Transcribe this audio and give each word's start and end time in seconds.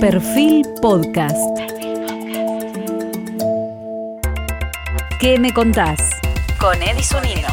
Perfil 0.00 0.64
Podcast. 0.80 1.58
¿Qué 5.18 5.36
me 5.40 5.52
contás? 5.52 6.20
Con 6.60 6.80
Edison 6.80 7.20
Nino. 7.24 7.48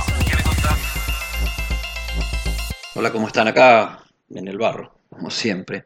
Hola, 2.93 3.11
¿cómo 3.11 3.25
están 3.25 3.47
acá 3.47 4.03
en 4.29 4.47
el 4.47 4.59
barro? 4.59 4.93
Como 5.09 5.31
siempre. 5.31 5.85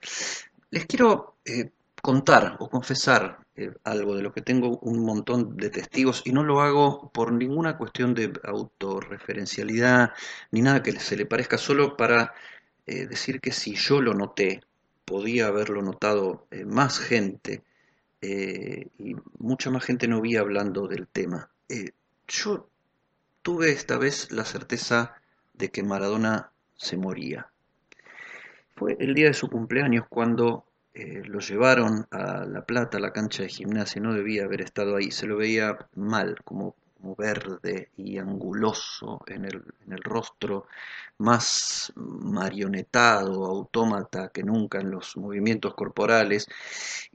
Les 0.71 0.85
quiero 0.85 1.37
eh, 1.45 1.71
contar 2.01 2.57
o 2.59 2.69
confesar 2.69 3.37
eh, 3.55 3.71
algo 3.85 4.17
de 4.17 4.23
lo 4.23 4.33
que 4.33 4.41
tengo 4.41 4.79
un 4.79 5.05
montón 5.05 5.55
de 5.55 5.69
testigos 5.69 6.23
y 6.25 6.33
no 6.33 6.43
lo 6.43 6.59
hago 6.59 7.09
por 7.13 7.31
ninguna 7.31 7.77
cuestión 7.77 8.13
de 8.13 8.33
autorreferencialidad 8.43 10.11
ni 10.51 10.61
nada 10.61 10.83
que 10.83 10.91
se 10.99 11.15
le 11.15 11.25
parezca, 11.25 11.57
solo 11.57 11.95
para 11.95 12.33
eh, 12.85 13.07
decir 13.07 13.39
que 13.39 13.53
si 13.53 13.75
yo 13.75 14.01
lo 14.01 14.13
noté 14.13 14.59
podía 15.09 15.47
haberlo 15.47 15.81
notado 15.81 16.45
eh, 16.51 16.65
más 16.65 16.99
gente 16.99 17.63
eh, 18.21 18.89
y 18.99 19.15
mucha 19.39 19.71
más 19.71 19.83
gente 19.83 20.07
no 20.07 20.21
vi 20.21 20.35
hablando 20.35 20.87
del 20.87 21.07
tema. 21.07 21.49
Eh, 21.67 21.93
yo 22.27 22.69
tuve 23.41 23.71
esta 23.71 23.97
vez 23.97 24.31
la 24.31 24.45
certeza 24.45 25.15
de 25.53 25.71
que 25.71 25.81
Maradona 25.81 26.51
se 26.75 26.95
moría. 26.95 27.47
Fue 28.75 28.97
el 28.99 29.15
día 29.15 29.25
de 29.25 29.33
su 29.33 29.49
cumpleaños 29.49 30.05
cuando 30.07 30.65
lo 30.93 31.39
llevaron 31.39 32.07
a 32.11 32.43
La 32.45 32.65
Plata, 32.65 32.97
a 32.97 33.01
la 33.01 33.13
cancha 33.13 33.43
de 33.43 33.49
gimnasia, 33.49 34.01
no 34.01 34.13
debía 34.13 34.43
haber 34.43 34.59
estado 34.59 34.97
ahí, 34.97 35.11
se 35.11 35.27
lo 35.27 35.37
veía 35.37 35.87
mal, 35.95 36.35
como 36.43 36.75
verde 37.17 37.89
y 37.97 38.17
anguloso 38.17 39.21
en 39.27 39.45
el, 39.45 39.63
en 39.85 39.93
el 39.93 40.03
rostro, 40.03 40.67
más 41.17 41.91
marionetado, 41.95 43.45
autómata 43.45 44.29
que 44.29 44.43
nunca 44.43 44.79
en 44.79 44.91
los 44.91 45.17
movimientos 45.17 45.73
corporales, 45.73 46.47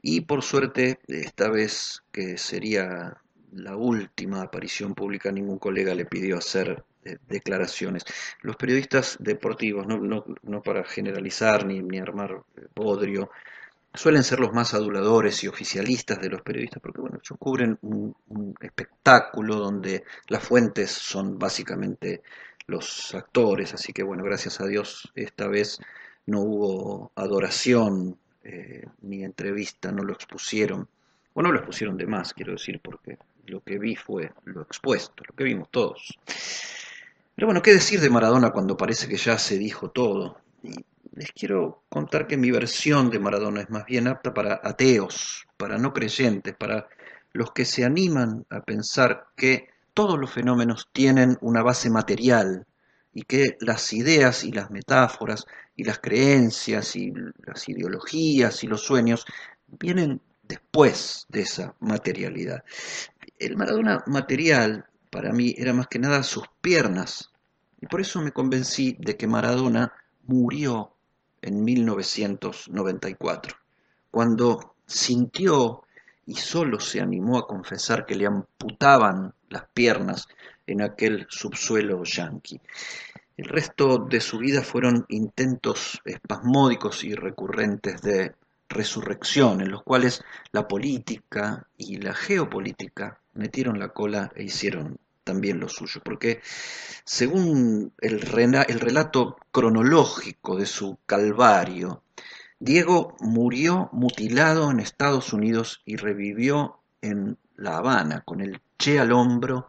y 0.01 0.21
por 0.21 0.43
suerte, 0.43 0.99
esta 1.07 1.49
vez 1.49 2.03
que 2.11 2.37
sería 2.37 3.17
la 3.51 3.75
última 3.75 4.41
aparición 4.41 4.93
pública, 4.93 5.31
ningún 5.31 5.59
colega 5.59 5.95
le 5.95 6.05
pidió 6.05 6.37
hacer 6.37 6.83
eh, 7.05 7.17
declaraciones. 7.27 8.03
Los 8.41 8.57
periodistas 8.57 9.17
deportivos, 9.19 9.87
no, 9.87 9.97
no, 9.97 10.25
no 10.43 10.61
para 10.61 10.83
generalizar 10.83 11.65
ni, 11.65 11.81
ni 11.81 11.99
armar 11.99 12.43
bodrio, 12.75 13.29
suelen 13.95 14.23
ser 14.23 14.39
los 14.39 14.53
más 14.53 14.73
aduladores 14.73 15.43
y 15.43 15.47
oficialistas 15.47 16.19
de 16.19 16.29
los 16.29 16.41
periodistas, 16.41 16.81
porque 16.81 17.01
bueno, 17.01 17.19
ellos 17.21 17.37
cubren 17.39 17.77
un, 17.81 18.15
espectáculo 18.59 19.55
donde 19.55 20.03
las 20.27 20.43
fuentes 20.43 20.91
son 20.91 21.37
básicamente 21.37 22.23
los 22.67 23.13
actores, 23.13 23.73
así 23.73 23.93
que 23.93 24.03
bueno, 24.03 24.23
gracias 24.23 24.59
a 24.59 24.65
Dios 24.65 25.11
esta 25.15 25.47
vez 25.47 25.79
no 26.25 26.41
hubo 26.41 27.11
adoración 27.15 28.17
eh, 28.43 28.85
ni 29.01 29.23
entrevista, 29.23 29.91
no 29.91 30.03
lo 30.03 30.13
expusieron, 30.13 30.87
o 31.33 31.41
no 31.41 31.51
lo 31.51 31.57
expusieron 31.57 31.97
de 31.97 32.07
más, 32.07 32.33
quiero 32.33 32.53
decir, 32.53 32.79
porque 32.81 33.17
lo 33.45 33.61
que 33.61 33.77
vi 33.77 33.95
fue 33.95 34.31
lo 34.45 34.61
expuesto, 34.61 35.23
lo 35.27 35.35
que 35.35 35.43
vimos 35.43 35.69
todos. 35.69 36.17
Pero 37.35 37.47
bueno, 37.47 37.61
¿qué 37.61 37.73
decir 37.73 37.99
de 37.99 38.09
Maradona 38.09 38.51
cuando 38.51 38.77
parece 38.77 39.07
que 39.07 39.17
ya 39.17 39.37
se 39.37 39.57
dijo 39.57 39.91
todo? 39.91 40.37
Les 41.15 41.31
quiero 41.31 41.83
contar 41.89 42.27
que 42.27 42.37
mi 42.37 42.51
versión 42.51 43.09
de 43.09 43.19
Maradona 43.19 43.61
es 43.61 43.69
más 43.69 43.85
bien 43.85 44.07
apta 44.07 44.33
para 44.33 44.59
ateos, 44.61 45.47
para 45.57 45.77
no 45.77 45.93
creyentes, 45.93 46.55
para 46.55 46.87
los 47.31 47.51
que 47.51 47.65
se 47.65 47.85
animan 47.85 48.45
a 48.49 48.61
pensar 48.61 49.27
que 49.35 49.69
todos 49.93 50.19
los 50.19 50.31
fenómenos 50.31 50.89
tienen 50.91 51.37
una 51.41 51.63
base 51.63 51.89
material 51.89 52.67
y 53.13 53.23
que 53.23 53.57
las 53.61 53.93
ideas 53.93 54.43
y 54.43 54.51
las 54.51 54.71
metáforas 54.71 55.45
y 55.77 55.85
las 55.85 55.99
creencias 55.99 56.97
y 56.97 57.13
las 57.45 57.69
ideologías 57.69 58.63
y 58.63 58.67
los 58.67 58.81
sueños 58.81 59.25
vienen 59.67 60.21
después 60.43 61.25
de 61.29 61.41
esa 61.41 61.75
materialidad. 61.79 62.65
El 63.39 63.55
Maradona 63.55 64.03
material 64.07 64.85
para 65.09 65.31
mí 65.31 65.55
era 65.57 65.71
más 65.71 65.87
que 65.87 65.99
nada 65.99 66.23
sus 66.23 66.45
piernas 66.59 67.31
y 67.79 67.85
por 67.87 68.01
eso 68.01 68.21
me 68.21 68.33
convencí 68.33 68.97
de 68.99 69.15
que 69.15 69.27
Maradona 69.27 69.93
murió 70.23 70.94
en 71.45 71.63
1994, 71.63 73.55
cuando 74.11 74.75
sintió 74.85 75.83
y 76.25 76.35
solo 76.35 76.79
se 76.79 77.01
animó 77.01 77.37
a 77.37 77.47
confesar 77.47 78.05
que 78.05 78.15
le 78.15 78.25
amputaban 78.25 79.33
las 79.49 79.65
piernas 79.73 80.27
en 80.65 80.81
aquel 80.81 81.27
subsuelo 81.29 82.03
yanqui. 82.03 82.59
El 83.37 83.45
resto 83.45 83.99
de 83.99 84.21
su 84.21 84.39
vida 84.39 84.63
fueron 84.63 85.05
intentos 85.09 86.01
espasmódicos 86.05 87.03
y 87.03 87.13
recurrentes 87.13 88.01
de 88.01 88.33
resurrección, 88.67 89.61
en 89.61 89.69
los 89.69 89.83
cuales 89.83 90.23
la 90.51 90.67
política 90.67 91.67
y 91.77 91.97
la 91.97 92.13
geopolítica 92.13 93.19
metieron 93.33 93.77
la 93.77 93.89
cola 93.89 94.31
e 94.35 94.43
hicieron 94.43 94.97
también 95.25 95.59
lo 95.59 95.67
suyo, 95.67 95.99
porque 96.03 96.39
según 97.03 97.91
el, 97.99 98.23
el 98.23 98.79
relato 98.79 99.35
cronológico 99.51 100.55
de 100.55 100.65
su 100.65 100.97
calvario, 101.05 102.03
Diego 102.59 103.17
murió 103.19 103.89
mutilado 103.91 104.71
en 104.71 104.79
Estados 104.79 105.33
Unidos 105.33 105.81
y 105.83 105.97
revivió 105.97 106.79
en 107.01 107.37
La 107.57 107.77
Habana 107.77 108.21
con 108.21 108.39
el 108.39 108.61
Che 108.77 108.99
al 108.99 109.11
hombro 109.11 109.67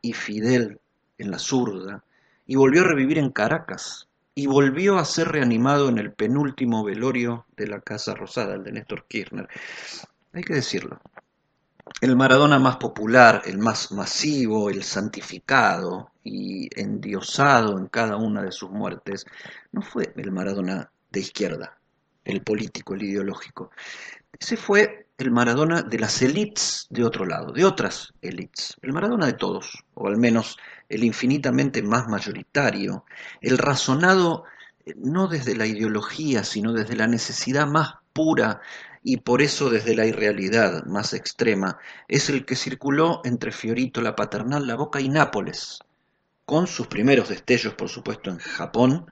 y 0.00 0.12
Fidel 0.12 0.80
en 1.18 1.30
la 1.32 1.38
zurda, 1.38 2.04
y 2.46 2.54
volvió 2.54 2.82
a 2.82 2.86
revivir 2.86 3.18
en 3.18 3.30
Caracas, 3.30 4.08
y 4.34 4.46
volvió 4.46 4.98
a 4.98 5.04
ser 5.04 5.28
reanimado 5.28 5.88
en 5.88 5.98
el 5.98 6.12
penúltimo 6.12 6.84
velorio 6.84 7.44
de 7.56 7.66
la 7.66 7.80
Casa 7.80 8.14
Rosada, 8.14 8.54
el 8.54 8.62
de 8.62 8.72
Néstor 8.72 9.06
Kirchner. 9.08 9.48
Hay 10.32 10.44
que 10.44 10.54
decirlo, 10.54 11.00
el 12.00 12.16
Maradona 12.16 12.58
más 12.58 12.76
popular, 12.76 13.42
el 13.44 13.58
más 13.58 13.92
masivo, 13.92 14.70
el 14.70 14.82
santificado 14.82 16.12
y 16.22 16.68
endiosado 16.80 17.78
en 17.78 17.86
cada 17.88 18.16
una 18.16 18.42
de 18.42 18.52
sus 18.52 18.70
muertes, 18.70 19.26
no 19.72 19.82
fue 19.82 20.12
el 20.16 20.30
Maradona 20.30 20.90
de 21.10 21.20
izquierda, 21.20 21.78
el 22.24 22.42
político, 22.42 22.94
el 22.94 23.02
ideológico. 23.02 23.70
Ese 24.38 24.56
fue 24.56 25.08
el 25.18 25.30
Maradona 25.32 25.82
de 25.82 25.98
las 25.98 26.22
élites 26.22 26.86
de 26.90 27.04
otro 27.04 27.26
lado, 27.26 27.52
de 27.52 27.64
otras 27.64 28.12
élites, 28.22 28.76
el 28.82 28.92
Maradona 28.92 29.26
de 29.26 29.32
todos, 29.32 29.84
o 29.94 30.06
al 30.06 30.16
menos 30.16 30.56
el 30.88 31.02
infinitamente 31.02 31.82
más 31.82 32.06
mayoritario, 32.06 33.04
el 33.40 33.58
razonado 33.58 34.44
eh, 34.86 34.94
no 34.96 35.26
desde 35.26 35.56
la 35.56 35.66
ideología, 35.66 36.44
sino 36.44 36.72
desde 36.72 36.94
la 36.94 37.08
necesidad 37.08 37.66
más 37.66 37.94
pura 38.12 38.60
y 39.08 39.16
por 39.16 39.40
eso 39.40 39.70
desde 39.70 39.94
la 39.94 40.04
irrealidad 40.04 40.84
más 40.84 41.14
extrema, 41.14 41.78
es 42.08 42.28
el 42.28 42.44
que 42.44 42.56
circuló 42.56 43.22
entre 43.24 43.52
Fiorito 43.52 44.02
la 44.02 44.14
Paternal, 44.14 44.66
La 44.66 44.74
Boca 44.74 45.00
y 45.00 45.08
Nápoles, 45.08 45.78
con 46.44 46.66
sus 46.66 46.88
primeros 46.88 47.30
destellos, 47.30 47.72
por 47.72 47.88
supuesto, 47.88 48.28
en 48.28 48.36
Japón, 48.36 49.10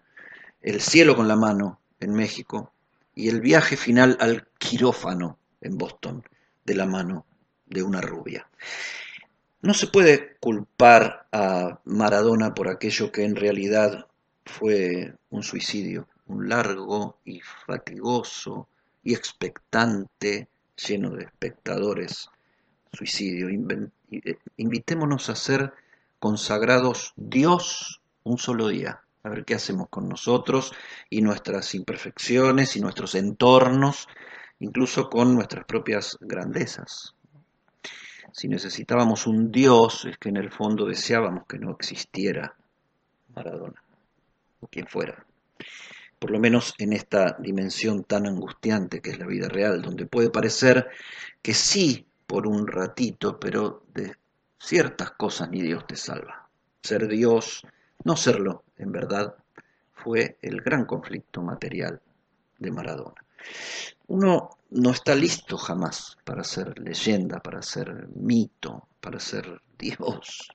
el 0.60 0.82
cielo 0.82 1.16
con 1.16 1.28
la 1.28 1.36
mano 1.36 1.80
en 1.98 2.12
México 2.12 2.74
y 3.14 3.30
el 3.30 3.40
viaje 3.40 3.78
final 3.78 4.18
al 4.20 4.46
quirófano 4.58 5.38
en 5.62 5.78
Boston 5.78 6.22
de 6.66 6.74
la 6.74 6.84
mano 6.84 7.24
de 7.64 7.82
una 7.82 8.02
rubia. 8.02 8.50
No 9.62 9.72
se 9.72 9.86
puede 9.86 10.36
culpar 10.40 11.26
a 11.32 11.80
Maradona 11.86 12.52
por 12.52 12.68
aquello 12.68 13.10
que 13.10 13.24
en 13.24 13.34
realidad 13.34 14.08
fue 14.44 15.14
un 15.30 15.42
suicidio, 15.42 16.06
un 16.26 16.50
largo 16.50 17.18
y 17.24 17.40
fatigoso 17.40 18.68
y 19.06 19.14
expectante, 19.14 20.48
lleno 20.74 21.10
de 21.10 21.26
espectadores, 21.26 22.28
suicidio. 22.92 23.48
Eh, 24.10 24.38
invitémonos 24.56 25.30
a 25.30 25.36
ser 25.36 25.72
consagrados 26.18 27.12
Dios 27.14 28.02
un 28.24 28.36
solo 28.36 28.66
día, 28.66 29.02
a 29.22 29.28
ver 29.28 29.44
qué 29.44 29.54
hacemos 29.54 29.88
con 29.90 30.08
nosotros 30.08 30.72
y 31.08 31.22
nuestras 31.22 31.72
imperfecciones 31.76 32.74
y 32.74 32.80
nuestros 32.80 33.14
entornos, 33.14 34.08
incluso 34.58 35.08
con 35.08 35.36
nuestras 35.36 35.66
propias 35.66 36.18
grandezas. 36.20 37.14
Si 38.32 38.48
necesitábamos 38.48 39.28
un 39.28 39.52
Dios, 39.52 40.04
es 40.06 40.18
que 40.18 40.30
en 40.30 40.38
el 40.38 40.50
fondo 40.50 40.84
deseábamos 40.84 41.46
que 41.46 41.60
no 41.60 41.70
existiera 41.70 42.56
Maradona, 43.36 43.80
o 44.58 44.66
quien 44.66 44.88
fuera 44.88 45.24
por 46.26 46.32
lo 46.32 46.40
menos 46.40 46.74
en 46.78 46.92
esta 46.92 47.36
dimensión 47.38 48.02
tan 48.02 48.26
angustiante 48.26 49.00
que 49.00 49.10
es 49.10 49.20
la 49.20 49.26
vida 49.26 49.48
real, 49.48 49.80
donde 49.80 50.06
puede 50.06 50.28
parecer 50.28 50.88
que 51.40 51.54
sí 51.54 52.04
por 52.26 52.48
un 52.48 52.66
ratito, 52.66 53.38
pero 53.38 53.84
de 53.94 54.16
ciertas 54.58 55.12
cosas 55.12 55.50
ni 55.50 55.62
Dios 55.62 55.86
te 55.86 55.94
salva. 55.94 56.48
Ser 56.82 57.06
Dios, 57.06 57.64
no 58.02 58.16
serlo, 58.16 58.64
en 58.76 58.90
verdad, 58.90 59.36
fue 59.92 60.36
el 60.42 60.62
gran 60.62 60.84
conflicto 60.84 61.42
material 61.42 62.02
de 62.58 62.72
Maradona. 62.72 63.24
Uno 64.08 64.58
no 64.70 64.90
está 64.90 65.14
listo 65.14 65.56
jamás 65.56 66.18
para 66.24 66.42
ser 66.42 66.76
leyenda, 66.80 67.38
para 67.38 67.62
ser 67.62 68.08
mito, 68.16 68.88
para 69.00 69.20
ser 69.20 69.62
Dios. 69.78 70.48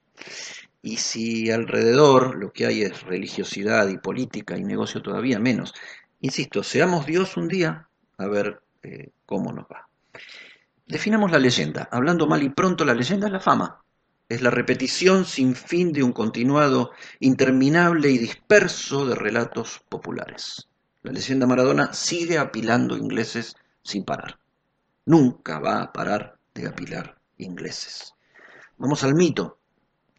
Y 0.82 0.96
si 0.96 1.50
alrededor 1.50 2.36
lo 2.36 2.52
que 2.52 2.66
hay 2.66 2.82
es 2.82 3.02
religiosidad 3.04 3.88
y 3.88 3.98
política 3.98 4.58
y 4.58 4.64
negocio 4.64 5.00
todavía 5.00 5.38
menos, 5.38 5.72
insisto, 6.20 6.62
seamos 6.64 7.06
Dios 7.06 7.36
un 7.36 7.46
día, 7.46 7.88
a 8.18 8.26
ver 8.26 8.60
eh, 8.82 9.10
cómo 9.24 9.52
nos 9.52 9.66
va. 9.66 9.88
Definamos 10.86 11.30
la 11.30 11.38
leyenda. 11.38 11.88
Hablando 11.90 12.26
mal 12.26 12.42
y 12.42 12.50
pronto, 12.50 12.84
la 12.84 12.94
leyenda 12.94 13.28
es 13.28 13.32
la 13.32 13.40
fama. 13.40 13.82
Es 14.28 14.42
la 14.42 14.50
repetición 14.50 15.24
sin 15.24 15.54
fin 15.54 15.92
de 15.92 16.02
un 16.02 16.12
continuado, 16.12 16.90
interminable 17.20 18.10
y 18.10 18.18
disperso 18.18 19.06
de 19.06 19.14
relatos 19.14 19.80
populares. 19.88 20.68
La 21.02 21.12
leyenda 21.12 21.46
Maradona 21.46 21.92
sigue 21.92 22.38
apilando 22.38 22.96
ingleses 22.96 23.56
sin 23.82 24.04
parar. 24.04 24.38
Nunca 25.06 25.58
va 25.58 25.82
a 25.82 25.92
parar 25.92 26.38
de 26.54 26.66
apilar 26.66 27.18
ingleses. 27.38 28.14
Vamos 28.78 29.04
al 29.04 29.14
mito. 29.14 29.58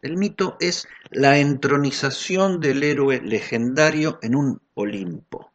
El 0.04 0.18
mito 0.18 0.58
es 0.60 0.86
la 1.10 1.38
entronización 1.38 2.60
del 2.60 2.82
héroe 2.82 3.22
legendario 3.22 4.18
en 4.20 4.34
un 4.34 4.60
Olimpo, 4.74 5.50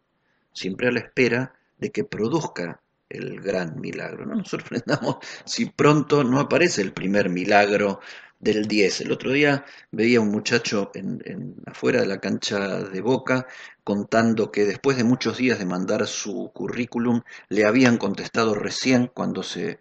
siempre 0.53 0.87
a 0.87 0.91
la 0.91 1.01
espera 1.01 1.53
de 1.77 1.91
que 1.91 2.03
produzca 2.03 2.81
el 3.09 3.41
gran 3.41 3.79
milagro. 3.79 4.25
No 4.25 4.33
nos 4.37 4.47
sorprendamos 4.47 5.17
si 5.45 5.67
pronto 5.67 6.23
no 6.23 6.39
aparece 6.39 6.81
el 6.81 6.93
primer 6.93 7.29
milagro 7.29 7.99
del 8.39 8.67
10. 8.67 9.01
El 9.01 9.11
otro 9.11 9.31
día 9.33 9.65
veía 9.91 10.19
un 10.19 10.29
muchacho 10.29 10.89
en, 10.95 11.55
afuera 11.67 12.01
de 12.01 12.07
la 12.07 12.19
cancha 12.19 12.79
de 12.79 13.01
Boca 13.01 13.45
contando 13.83 14.51
que 14.51 14.65
después 14.65 14.97
de 14.97 15.03
muchos 15.03 15.37
días 15.37 15.59
de 15.59 15.65
mandar 15.67 16.07
su 16.07 16.49
currículum 16.55 17.21
le 17.49 17.65
habían 17.65 17.97
contestado 17.97 18.55
recién 18.55 19.11
cuando 19.13 19.43
se 19.43 19.77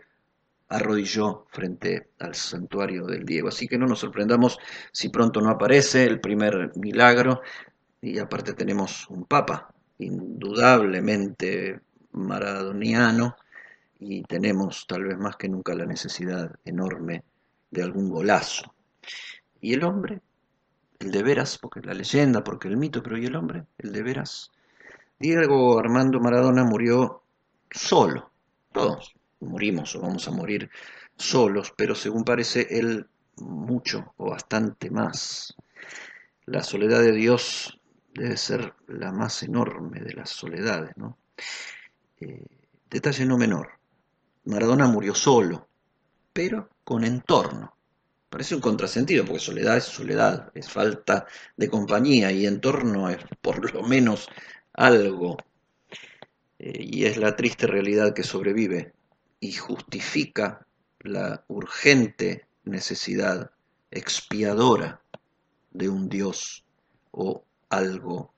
arrodilló 0.68 1.46
frente 1.50 2.10
al 2.18 2.34
santuario 2.34 3.06
del 3.06 3.24
Diego. 3.24 3.48
Así 3.48 3.66
que 3.66 3.78
no 3.78 3.86
nos 3.86 4.00
sorprendamos 4.00 4.58
si 4.92 5.08
pronto 5.08 5.40
no 5.40 5.50
aparece 5.50 6.04
el 6.04 6.20
primer 6.20 6.72
milagro 6.76 7.40
y 8.00 8.18
aparte 8.18 8.52
tenemos 8.52 9.08
un 9.08 9.24
papa 9.24 9.72
indudablemente 9.98 11.80
maradoniano 12.12 13.36
y 13.98 14.22
tenemos 14.22 14.86
tal 14.86 15.04
vez 15.04 15.18
más 15.18 15.36
que 15.36 15.48
nunca 15.48 15.74
la 15.74 15.86
necesidad 15.86 16.54
enorme 16.64 17.24
de 17.70 17.82
algún 17.82 18.10
golazo. 18.10 18.74
¿Y 19.60 19.74
el 19.74 19.82
hombre? 19.84 20.20
El 21.00 21.10
de 21.10 21.22
veras, 21.22 21.58
porque 21.58 21.80
la 21.80 21.94
leyenda, 21.94 22.44
porque 22.44 22.68
el 22.68 22.76
mito, 22.76 23.02
pero 23.02 23.18
¿y 23.18 23.26
el 23.26 23.36
hombre? 23.36 23.64
El 23.78 23.92
de 23.92 24.02
veras. 24.02 24.50
Diego 25.18 25.78
Armando 25.78 26.20
Maradona 26.20 26.64
murió 26.64 27.22
solo. 27.70 28.30
Todos 28.72 29.17
morimos 29.40 29.94
o 29.96 30.00
vamos 30.00 30.26
a 30.29 30.31
morir 30.31 30.70
solos, 31.17 31.73
pero 31.76 31.94
según 31.94 32.25
parece 32.25 32.67
él 32.70 33.06
mucho 33.37 34.14
o 34.17 34.31
bastante 34.31 34.90
más. 34.90 35.55
La 36.46 36.62
soledad 36.62 37.00
de 37.00 37.12
Dios 37.12 37.79
debe 38.14 38.37
ser 38.37 38.75
la 38.87 39.12
más 39.12 39.43
enorme 39.43 40.00
de 40.00 40.14
las 40.14 40.31
soledades, 40.31 40.96
¿no? 40.96 41.19
Eh, 42.20 42.46
detalle 42.90 43.25
no 43.26 43.37
menor. 43.37 43.79
Maradona 44.44 44.87
murió 44.87 45.14
solo, 45.14 45.69
pero 46.32 46.70
con 46.85 47.05
entorno. 47.05 47.75
Parece 48.31 48.55
un 48.55 48.61
contrasentido, 48.61 49.25
porque 49.25 49.40
soledad 49.40 49.76
es 49.76 49.85
soledad, 49.85 50.50
es 50.55 50.69
falta 50.69 51.26
de 51.56 51.69
compañía 51.69 52.31
y 52.32 52.46
entorno 52.46 53.08
es 53.08 53.19
por 53.40 53.73
lo 53.73 53.82
menos 53.82 54.29
algo. 54.73 55.37
Eh, 56.58 56.82
y 56.82 57.05
es 57.05 57.17
la 57.17 57.37
triste 57.37 57.67
realidad 57.67 58.14
que 58.14 58.23
sobrevive 58.23 58.94
y 59.40 59.52
justifica 59.52 60.67
la 61.00 61.44
urgente 61.49 62.46
necesidad 62.64 63.50
expiadora 63.90 65.00
de 65.70 65.88
un 65.88 66.08
Dios 66.08 66.64
o 67.12 67.44
algo 67.70 68.32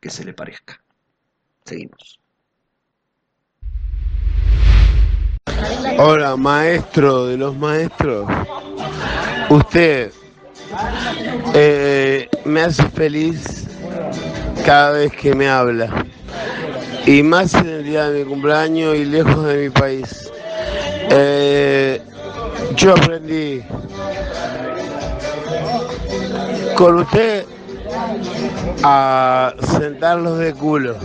que 0.00 0.10
se 0.10 0.24
le 0.24 0.34
parezca. 0.34 0.82
Seguimos. 1.64 2.18
Hola, 5.98 6.36
maestro 6.36 7.26
de 7.26 7.36
los 7.36 7.56
maestros. 7.56 8.28
Usted 9.50 10.12
eh, 11.54 12.28
me 12.44 12.62
hace 12.62 12.88
feliz 12.90 13.68
cada 14.64 14.92
vez 14.92 15.12
que 15.12 15.34
me 15.34 15.48
habla. 15.48 16.06
Y 17.06 17.22
más 17.22 17.54
en 17.54 17.68
el 17.68 17.84
día 17.84 18.08
de 18.08 18.24
mi 18.24 18.30
cumpleaños 18.30 18.94
y 18.96 19.04
lejos 19.04 19.44
de 19.44 19.56
mi 19.56 19.70
país. 19.70 20.30
Eh, 21.10 22.00
yo 22.76 22.92
aprendí 22.92 23.62
con 26.76 27.00
usted 27.00 27.44
a 28.84 29.52
sentarlos 29.78 30.38
de 30.38 30.54
culo. 30.54 30.96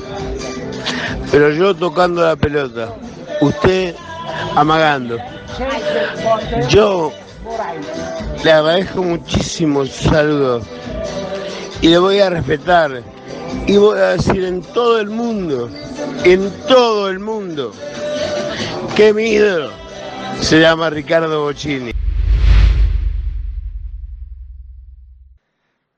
Pero 1.32 1.52
yo 1.52 1.76
tocando 1.76 2.24
la 2.24 2.36
pelota. 2.36 2.90
Usted 3.42 3.96
amagando. 4.56 5.18
Yo 6.70 7.12
le 8.44 8.52
agradezco 8.52 9.02
muchísimo 9.04 9.86
su 9.86 10.10
saludo 10.10 10.62
y 11.82 11.88
le 11.88 11.98
voy 11.98 12.20
a 12.20 12.30
respetar 12.30 13.02
y 13.66 13.78
voy 13.78 13.98
a 14.00 14.10
decir 14.10 14.44
en 14.44 14.62
todo 14.62 15.00
el 15.00 15.10
mundo, 15.10 15.70
en 16.24 16.52
todo 16.68 17.10
el 17.10 17.19
mundo, 17.19 17.74
que 18.96 19.14
mi 19.14 19.31
ídolo 19.31 19.72
se 20.42 20.60
llama 20.60 20.90
Ricardo 20.90 21.44
Bocini. 21.44 21.92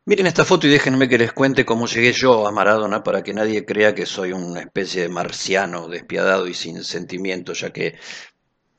Miren 0.05 0.25
esta 0.25 0.43
foto 0.43 0.65
y 0.65 0.71
déjenme 0.71 1.07
que 1.07 1.19
les 1.19 1.33
cuente 1.33 1.65
cómo 1.65 1.85
llegué 1.85 2.13
yo 2.13 2.47
a 2.47 2.51
Maradona 2.51 3.03
para 3.03 3.21
que 3.21 3.33
nadie 3.33 3.63
crea 3.63 3.93
que 3.93 4.07
soy 4.07 4.31
una 4.31 4.61
especie 4.61 5.03
de 5.03 5.09
marciano 5.09 5.87
despiadado 5.87 6.47
y 6.47 6.55
sin 6.55 6.83
sentimiento, 6.83 7.53
ya 7.53 7.71
que 7.71 7.95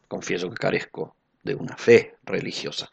confieso 0.09 0.51
que 0.51 0.57
carezco 0.57 1.15
de 1.45 1.55
una 1.55 1.77
fe 1.77 2.17
religiosa. 2.25 2.91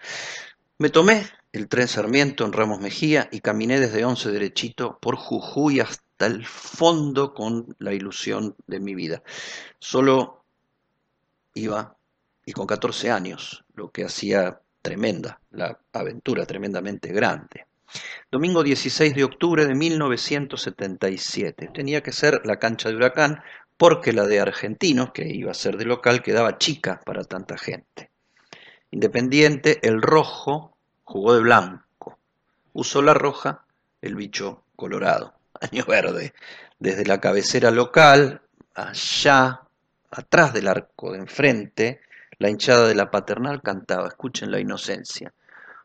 Me 0.78 0.92
tomé 0.92 1.26
el 1.52 1.68
tren 1.68 1.88
Sarmiento 1.88 2.46
en 2.46 2.54
Ramos 2.54 2.80
Mejía 2.80 3.28
y 3.32 3.40
caminé 3.40 3.80
desde 3.80 4.06
Once 4.06 4.30
derechito 4.30 5.00
por 5.02 5.16
Jujuy 5.16 5.80
hasta 6.18 6.34
el 6.34 6.44
fondo 6.48 7.36
con 7.36 7.75
la 7.78 7.94
ilusión 7.94 8.56
de 8.66 8.80
mi 8.80 8.96
vida. 8.96 9.22
Solo 9.78 10.44
iba 11.54 11.96
y 12.44 12.54
con 12.54 12.66
14 12.66 13.12
años, 13.12 13.64
lo 13.75 13.92
que 13.92 14.04
hacía 14.04 14.60
tremenda, 14.81 15.40
la 15.52 15.80
aventura 15.94 16.48
tremendamente 16.48 17.10
grande. 17.10 17.68
Domingo 18.31 18.64
16 18.64 19.14
de 19.14 19.25
octubre 19.25 19.68
de 19.68 19.75
1977. 19.75 21.69
Tenía 21.72 22.02
que 22.02 22.12
ser 22.12 22.42
la 22.46 22.58
cancha 22.58 22.90
de 22.90 22.96
Huracán 22.96 23.44
porque 23.78 24.12
la 24.12 24.25
de 24.25 24.40
Argentinos, 24.40 25.12
que 25.12 25.28
iba 25.28 25.52
a 25.52 25.54
ser 25.54 25.78
de 25.78 25.86
local, 25.86 26.24
quedaba 26.24 26.58
chica 26.58 27.00
para 27.06 27.26
tanta 27.26 27.59
gente. 27.59 28.09
Independiente, 28.90 29.88
el 29.88 30.02
rojo 30.02 30.76
jugó 31.04 31.36
de 31.36 31.42
blanco. 31.42 32.18
Usó 32.74 33.04
la 33.04 33.14
roja, 33.14 33.66
el 34.02 34.16
bicho 34.16 34.64
colorado. 34.76 35.37
Año 35.61 35.85
verde. 35.85 36.33
Desde 36.80 37.06
la 37.06 37.19
cabecera 37.19 37.71
local, 37.71 38.42
allá, 38.76 39.61
atrás 40.11 40.54
del 40.54 40.68
arco 40.68 41.11
de 41.11 41.19
enfrente, 41.19 42.02
la 42.40 42.49
hinchada 42.49 42.87
de 42.87 42.95
la 42.95 43.09
paternal 43.09 43.61
cantaba, 43.61 44.07
escuchen 44.07 44.52
la 44.52 44.59
inocencia. 44.59 45.33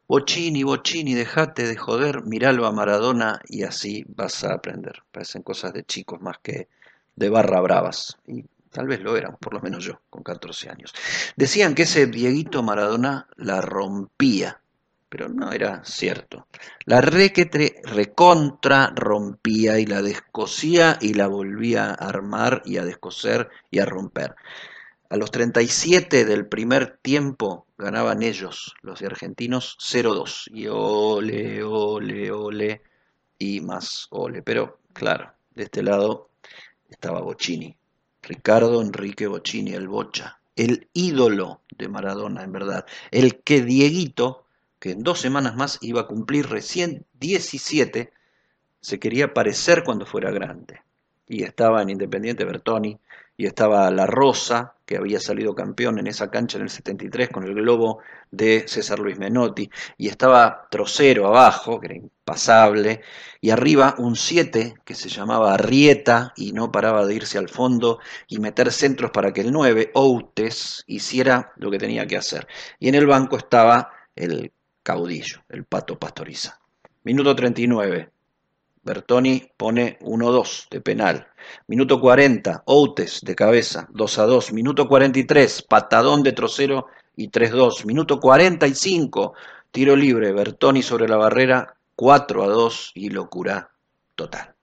Bochini, 0.07 0.63
Bochini, 0.63 1.15
dejate 1.15 1.67
de 1.67 1.77
joder, 1.77 2.25
miralo 2.25 2.67
a 2.67 2.73
Maradona 2.73 3.41
y 3.49 3.63
así 3.63 4.05
vas 4.09 4.45
a 4.45 4.53
aprender. 4.53 5.03
Parecen 5.11 5.43
cosas 5.43 5.73
de 5.73 5.85
chicos 5.85 6.21
más 6.21 6.37
que 6.43 6.69
de 7.17 7.31
barra 7.31 7.61
bravas. 7.61 8.19
Y 8.27 8.45
tal 8.71 8.89
vez 8.89 9.01
lo 9.01 9.17
eran, 9.17 9.37
por 9.37 9.55
lo 9.55 9.61
menos 9.61 9.85
yo, 9.85 10.01
con 10.11 10.23
14 10.23 10.71
años. 10.71 10.93
Decían 11.37 11.75
que 11.75 11.83
ese 11.83 12.07
Dieguito 12.07 12.63
Maradona 12.63 13.29
la 13.37 13.61
rompía, 13.61 14.61
pero 15.13 15.29
no 15.29 15.53
era 15.53 15.85
cierto. 15.85 16.47
La 16.87 17.03
requetre 17.03 17.83
recontra 17.85 18.95
rompía 18.97 19.79
y 19.79 19.85
la 19.85 20.01
descosía 20.01 20.97
y 21.03 21.13
la 21.13 21.27
volvía 21.27 21.91
a 21.91 21.93
armar 21.93 22.63
y 22.65 22.79
a 22.79 22.85
descoser 22.87 23.51
y 23.71 23.81
a 23.81 23.85
romper. 23.85 24.35
A 25.11 25.19
los 25.19 25.31
37 25.31 26.25
del 26.25 26.47
primer 26.47 26.97
tiempo 27.03 27.67
ganaban 27.77 28.23
ellos, 28.23 28.75
los 28.81 29.01
de 29.01 29.07
argentinos, 29.09 29.77
0-2. 29.83 30.49
Y 30.51 30.69
ole, 30.69 31.63
ole, 31.63 32.33
ole 32.33 32.83
y 33.39 33.61
más 33.61 34.07
ole. 34.09 34.41
Pero 34.41 34.79
claro, 34.95 35.31
de 35.55 35.65
este 35.65 35.83
lado 35.83 36.31
estaba 36.89 37.21
Bocini, 37.21 37.77
Ricardo 38.23 38.81
Enrique 38.81 39.27
Bocini, 39.27 39.75
el 39.75 39.89
Bocha, 39.89 40.41
el 40.57 40.89
ídolo 40.95 41.61
de 41.77 41.89
Maradona, 41.89 42.45
en 42.45 42.53
verdad, 42.53 42.87
el 43.11 43.43
que 43.43 43.61
Dieguito, 43.61 44.42
que 44.83 44.91
en 44.91 45.05
dos 45.05 45.21
semanas 45.21 45.55
más 45.55 45.79
iba 45.81 46.01
a 46.01 46.07
cumplir 46.09 46.49
recién 46.49 47.07
17, 47.21 48.13
se 48.81 48.99
quería 48.99 49.33
parecer 49.33 49.85
cuando 49.85 50.07
fuera 50.07 50.33
grande. 50.33 50.83
Y 51.29 51.45
estaba 51.45 51.83
en 51.83 51.91
Independiente 51.91 52.45
Bertoni, 52.45 52.99
y 53.37 53.47
estaba 53.47 53.89
La 53.93 54.07
Rosa, 54.07 54.75
que 54.85 54.97
había 54.97 55.21
salido 55.21 55.55
campeón 55.55 56.01
en 56.01 56.09
esa 56.09 56.33
cancha 56.33 56.59
en 56.59 56.65
el 56.65 56.71
73 56.71 57.29
con 57.29 57.45
el 57.45 57.55
globo 57.55 58.01
de 58.33 58.65
César 58.67 58.99
Luis 58.99 59.21
Menotti, 59.21 59.71
y 59.99 60.09
estaba 60.09 60.67
Trocero 60.69 61.29
abajo, 61.29 61.79
que 61.79 61.87
era 61.87 61.95
impasable, 61.95 63.03
y 63.41 63.51
arriba 63.51 63.95
un 63.99 64.17
7 64.17 64.75
que 64.85 64.95
se 64.97 65.09
llamaba 65.09 65.55
Arrieta 65.55 66.33
y 66.37 66.51
no 66.51 66.73
paraba 66.73 67.07
de 67.07 67.15
irse 67.15 67.39
al 67.39 67.49
fondo 67.49 68.01
y 68.27 68.41
meter 68.41 68.73
centros 68.73 69.13
para 69.13 69.33
que 69.33 69.43
el 69.43 69.53
9, 69.53 69.93
Outes, 69.95 70.83
hiciera 70.89 71.53
lo 71.55 71.71
que 71.71 71.79
tenía 71.79 72.05
que 72.05 72.17
hacer. 72.17 72.49
Y 72.81 72.89
en 72.89 72.97
el 72.97 73.07
banco 73.07 73.37
estaba 73.37 73.93
el 74.17 74.51
caudillo, 74.83 75.43
el 75.49 75.65
pato 75.65 75.99
pastoriza. 75.99 76.61
Minuto 77.05 77.35
39, 77.35 78.11
Bertoni 78.83 79.51
pone 79.57 79.99
1-2 80.01 80.69
de 80.71 80.81
penal. 80.81 81.29
Minuto 81.69 82.01
40, 82.01 82.65
Outes 82.67 83.21
de 83.23 83.35
cabeza, 83.35 83.89
2 83.93 84.19
a 84.19 84.27
2. 84.27 84.53
Minuto 84.53 84.89
43, 84.89 85.63
patadón 85.63 86.23
de 86.23 86.33
trocero 86.33 86.87
y 87.17 87.31
3-2. 87.31 87.85
Minuto 87.85 88.19
45, 88.19 89.35
tiro 89.71 89.95
libre, 89.97 90.33
Bertoni 90.33 90.83
sobre 90.83 91.09
la 91.09 91.17
barrera, 91.17 91.77
4 91.95 92.43
a 92.43 92.49
2 92.49 92.93
y 92.95 93.11
locura 93.11 93.71
total. 94.15 94.55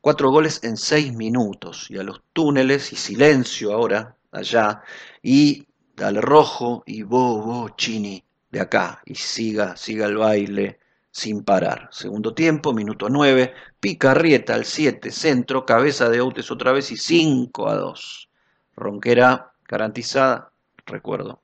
Cuatro 0.00 0.30
goles 0.30 0.62
en 0.62 0.76
seis 0.76 1.12
minutos 1.12 1.90
y 1.90 1.98
a 1.98 2.02
los 2.02 2.22
túneles 2.32 2.92
y 2.92 2.96
silencio 2.96 3.72
ahora 3.72 4.16
allá 4.30 4.82
y 5.22 5.66
al 5.98 6.22
rojo 6.22 6.84
y 6.86 7.02
bobo 7.02 7.70
chini 7.70 8.22
de 8.50 8.60
acá 8.60 9.02
y 9.04 9.14
siga, 9.14 9.76
siga 9.76 10.06
el 10.06 10.16
baile 10.16 10.78
sin 11.10 11.42
parar. 11.44 11.88
Segundo 11.90 12.34
tiempo, 12.34 12.72
minuto 12.72 13.08
9, 13.08 13.52
Picarrieta 13.80 14.54
al 14.54 14.64
7, 14.64 15.10
centro, 15.10 15.66
cabeza 15.66 16.08
de 16.08 16.20
Outes 16.20 16.50
otra 16.50 16.72
vez 16.72 16.90
y 16.92 16.96
5 16.96 17.68
a 17.68 17.74
2. 17.74 18.30
Ronquera 18.76 19.52
garantizada, 19.66 20.52
recuerdo, 20.86 21.42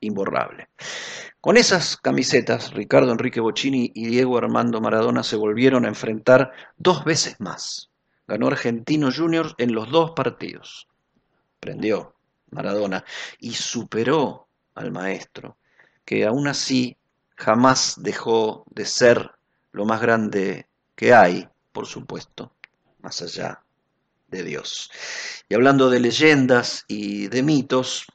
imborrable. 0.00 0.68
Con 1.40 1.56
esas 1.56 1.96
camisetas, 1.96 2.72
Ricardo 2.72 3.12
Enrique 3.12 3.40
Bocini 3.40 3.92
y 3.94 4.06
Diego 4.06 4.38
Armando 4.38 4.80
Maradona 4.80 5.22
se 5.22 5.36
volvieron 5.36 5.84
a 5.84 5.88
enfrentar 5.88 6.52
dos 6.76 7.04
veces 7.04 7.40
más. 7.40 7.90
Ganó 8.26 8.48
Argentino 8.48 9.10
Juniors 9.14 9.54
en 9.58 9.72
los 9.72 9.90
dos 9.90 10.12
partidos. 10.12 10.88
Prendió 11.60 12.16
Maradona 12.50 13.04
y 13.38 13.52
superó 13.52 14.48
al 14.74 14.90
maestro, 14.90 15.56
que 16.06 16.24
aún 16.24 16.48
así 16.48 16.96
jamás 17.36 17.96
dejó 17.98 18.64
de 18.70 18.86
ser 18.86 19.32
lo 19.72 19.84
más 19.84 20.00
grande 20.00 20.66
que 20.94 21.12
hay, 21.12 21.46
por 21.72 21.86
supuesto, 21.86 22.52
más 23.02 23.20
allá 23.20 23.62
de 24.28 24.42
Dios. 24.42 24.90
Y 25.48 25.54
hablando 25.54 25.90
de 25.90 26.00
leyendas 26.00 26.84
y 26.88 27.28
de 27.28 27.42
mitos, 27.42 28.06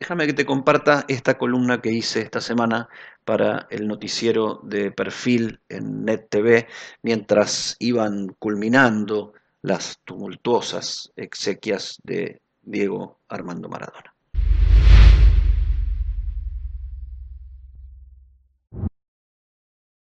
déjame 0.00 0.26
que 0.26 0.32
te 0.32 0.46
comparta 0.46 1.04
esta 1.06 1.38
columna 1.38 1.80
que 1.80 1.92
hice 1.92 2.22
esta 2.22 2.40
semana 2.40 2.88
para 3.24 3.68
el 3.70 3.86
noticiero 3.86 4.60
de 4.64 4.90
perfil 4.90 5.60
en 5.68 6.04
Net 6.04 6.28
TV, 6.28 6.66
mientras 7.02 7.76
iban 7.78 8.34
culminando 8.38 9.34
las 9.62 9.98
tumultuosas 10.04 11.12
exequias 11.16 12.00
de 12.02 12.40
Diego 12.62 13.20
Armando 13.28 13.68
Maradona. 13.68 14.13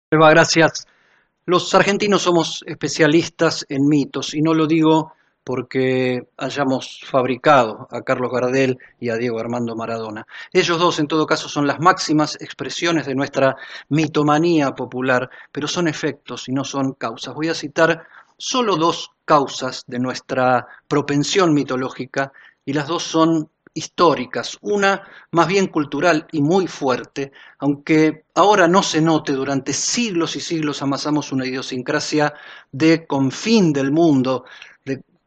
Gracias. 0.10 0.88
Los 1.46 1.74
argentinos 1.74 2.22
somos 2.22 2.64
especialistas 2.66 3.66
en 3.68 3.88
mitos 3.88 4.34
y 4.34 4.42
no 4.42 4.54
lo 4.54 4.66
digo 4.66 5.12
porque 5.44 6.28
hayamos 6.38 7.02
fabricado 7.06 7.88
a 7.92 8.02
Carlos 8.02 8.32
Gardel 8.32 8.78
y 9.02 9.10
a 9.10 9.16
Diego 9.16 9.40
Armando 9.40 9.76
Maradona. 9.76 10.26
Ellos 10.54 10.80
dos, 10.80 11.00
en 11.00 11.08
todo 11.08 11.26
caso, 11.26 11.50
son 11.50 11.68
las 11.68 11.80
máximas 11.80 12.38
expresiones 12.40 13.06
de 13.06 13.16
nuestra 13.16 13.58
mitomanía 13.90 14.72
popular, 14.72 15.30
pero 15.52 15.68
son 15.68 15.90
efectos 15.90 16.48
y 16.48 16.54
no 16.54 16.64
son 16.64 16.94
causas. 16.94 17.34
Voy 17.36 17.50
a 17.50 17.54
citar 17.54 18.08
solo 18.38 18.78
dos 18.78 19.12
causas 19.26 19.84
de 19.88 20.00
nuestra 20.00 20.68
propensión 20.88 21.54
mitológica 21.54 22.32
y 22.64 22.72
las 22.72 22.88
dos 22.88 23.04
son 23.04 23.50
históricas, 23.78 24.58
una 24.62 25.08
más 25.32 25.48
bien 25.48 25.68
cultural 25.68 26.28
y 26.32 26.42
muy 26.42 26.68
fuerte, 26.68 27.32
aunque 27.60 28.26
ahora 28.34 28.68
no 28.68 28.82
se 28.82 29.02
note, 29.02 29.34
durante 29.34 29.72
siglos 29.74 30.36
y 30.36 30.42
siglos 30.42 30.82
amasamos 30.82 31.32
una 31.32 31.46
idiosincrasia 31.46 32.34
de 32.72 33.06
confín 33.06 33.74
del 33.74 33.92
mundo, 33.92 34.46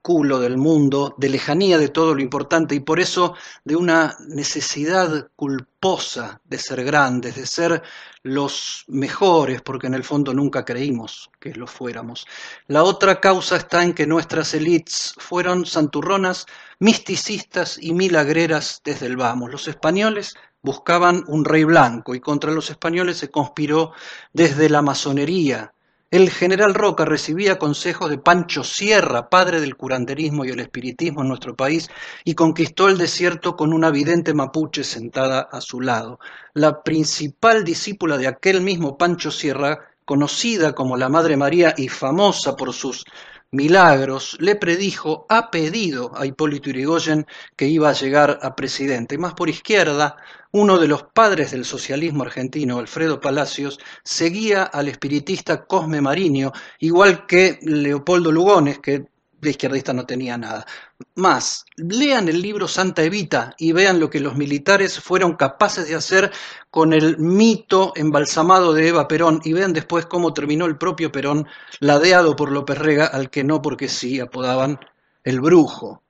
culo 0.02 0.38
del 0.38 0.56
mundo, 0.56 1.14
de 1.18 1.28
lejanía 1.28 1.78
de 1.78 1.88
todo 1.88 2.14
lo 2.14 2.22
importante 2.22 2.74
y 2.74 2.80
por 2.80 3.00
eso 3.00 3.34
de 3.64 3.76
una 3.76 4.16
necesidad 4.28 5.28
culposa 5.36 6.40
de 6.44 6.58
ser 6.58 6.84
grandes, 6.84 7.36
de 7.36 7.46
ser 7.46 7.82
los 8.22 8.84
mejores, 8.88 9.62
porque 9.62 9.86
en 9.86 9.94
el 9.94 10.04
fondo 10.04 10.32
nunca 10.34 10.64
creímos 10.64 11.30
que 11.38 11.54
lo 11.54 11.66
fuéramos. 11.66 12.26
La 12.66 12.82
otra 12.82 13.20
causa 13.20 13.56
está 13.56 13.82
en 13.82 13.94
que 13.94 14.06
nuestras 14.06 14.54
élites 14.54 15.14
fueron 15.18 15.66
santurronas 15.66 16.46
misticistas 16.78 17.78
y 17.80 17.92
milagreras 17.92 18.80
desde 18.84 19.06
el 19.06 19.16
vamos. 19.16 19.50
Los 19.50 19.68
españoles 19.68 20.34
buscaban 20.62 21.24
un 21.26 21.44
rey 21.44 21.64
blanco 21.64 22.14
y 22.14 22.20
contra 22.20 22.52
los 22.52 22.70
españoles 22.70 23.18
se 23.18 23.30
conspiró 23.30 23.92
desde 24.32 24.68
la 24.68 24.82
masonería. 24.82 25.72
El 26.10 26.28
general 26.28 26.74
Roca 26.74 27.04
recibía 27.04 27.56
consejos 27.56 28.10
de 28.10 28.18
Pancho 28.18 28.64
Sierra, 28.64 29.30
padre 29.30 29.60
del 29.60 29.76
curanderismo 29.76 30.44
y 30.44 30.48
el 30.48 30.58
espiritismo 30.58 31.22
en 31.22 31.28
nuestro 31.28 31.54
país, 31.54 31.88
y 32.24 32.34
conquistó 32.34 32.88
el 32.88 32.98
desierto 32.98 33.54
con 33.54 33.72
una 33.72 33.92
vidente 33.92 34.34
mapuche 34.34 34.82
sentada 34.82 35.42
a 35.42 35.60
su 35.60 35.80
lado. 35.80 36.18
La 36.52 36.82
principal 36.82 37.62
discípula 37.62 38.18
de 38.18 38.26
aquel 38.26 38.60
mismo 38.60 38.98
Pancho 38.98 39.30
Sierra, 39.30 39.92
conocida 40.04 40.74
como 40.74 40.96
la 40.96 41.08
Madre 41.08 41.36
María 41.36 41.74
y 41.76 41.86
famosa 41.86 42.56
por 42.56 42.72
sus 42.72 43.04
milagros, 43.52 44.36
le 44.40 44.54
predijo 44.54 45.26
a 45.28 45.50
pedido 45.50 46.12
a 46.16 46.24
Hipólito 46.26 46.70
Yrigoyen 46.70 47.26
que 47.56 47.66
iba 47.66 47.88
a 47.88 47.94
llegar 47.94 48.38
a 48.42 48.54
presidente. 48.54 49.18
Más 49.18 49.34
por 49.34 49.48
izquierda, 49.48 50.16
uno 50.52 50.78
de 50.78 50.88
los 50.88 51.02
padres 51.02 51.50
del 51.50 51.64
socialismo 51.64 52.22
argentino, 52.22 52.78
Alfredo 52.78 53.20
Palacios, 53.20 53.80
seguía 54.04 54.62
al 54.62 54.88
espiritista 54.88 55.64
Cosme 55.66 56.00
Mariño, 56.00 56.52
igual 56.78 57.26
que 57.26 57.58
Leopoldo 57.62 58.30
Lugones, 58.30 58.78
que 58.78 59.06
izquierdista 59.48 59.92
no 59.92 60.04
tenía 60.04 60.36
nada. 60.36 60.66
Más, 61.14 61.64
lean 61.76 62.28
el 62.28 62.42
libro 62.42 62.68
Santa 62.68 63.02
Evita 63.02 63.54
y 63.58 63.72
vean 63.72 63.98
lo 63.98 64.10
que 64.10 64.20
los 64.20 64.36
militares 64.36 65.00
fueron 65.00 65.36
capaces 65.36 65.88
de 65.88 65.94
hacer 65.94 66.30
con 66.70 66.92
el 66.92 67.18
mito 67.18 67.92
embalsamado 67.96 68.74
de 68.74 68.88
Eva 68.88 69.08
Perón 69.08 69.40
y 69.44 69.52
vean 69.52 69.72
después 69.72 70.06
cómo 70.06 70.34
terminó 70.34 70.66
el 70.66 70.76
propio 70.76 71.10
Perón 71.10 71.46
ladeado 71.78 72.36
por 72.36 72.52
López 72.52 72.78
Rega, 72.78 73.06
al 73.06 73.30
que 73.30 73.44
no 73.44 73.62
porque 73.62 73.88
sí 73.88 74.20
apodaban 74.20 74.78
el 75.24 75.40
brujo. 75.40 76.02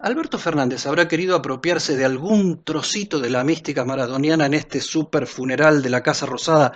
Alberto 0.00 0.38
Fernández 0.38 0.86
habrá 0.86 1.08
querido 1.08 1.34
apropiarse 1.34 1.96
de 1.96 2.04
algún 2.04 2.62
trocito 2.62 3.18
de 3.18 3.30
la 3.30 3.42
mística 3.42 3.84
maradoniana 3.84 4.46
en 4.46 4.54
este 4.54 4.80
super 4.80 5.26
funeral 5.26 5.82
de 5.82 5.90
la 5.90 6.04
Casa 6.04 6.24
Rosada, 6.24 6.72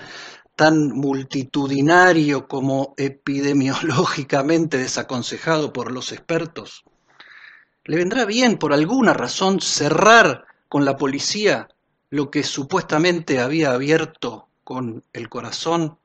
tan 0.62 0.92
multitudinario 0.92 2.46
como 2.46 2.94
epidemiológicamente 2.96 4.78
desaconsejado 4.78 5.72
por 5.72 5.90
los 5.90 6.12
expertos? 6.12 6.84
¿Le 7.82 7.96
vendrá 7.96 8.24
bien 8.26 8.58
por 8.58 8.72
alguna 8.72 9.12
razón 9.12 9.60
cerrar 9.60 10.44
con 10.68 10.84
la 10.84 10.96
policía 10.96 11.66
lo 12.10 12.30
que 12.30 12.44
supuestamente 12.44 13.40
había 13.40 13.72
abierto 13.72 14.46
con 14.62 15.02
el 15.12 15.28
corazón? 15.28 15.98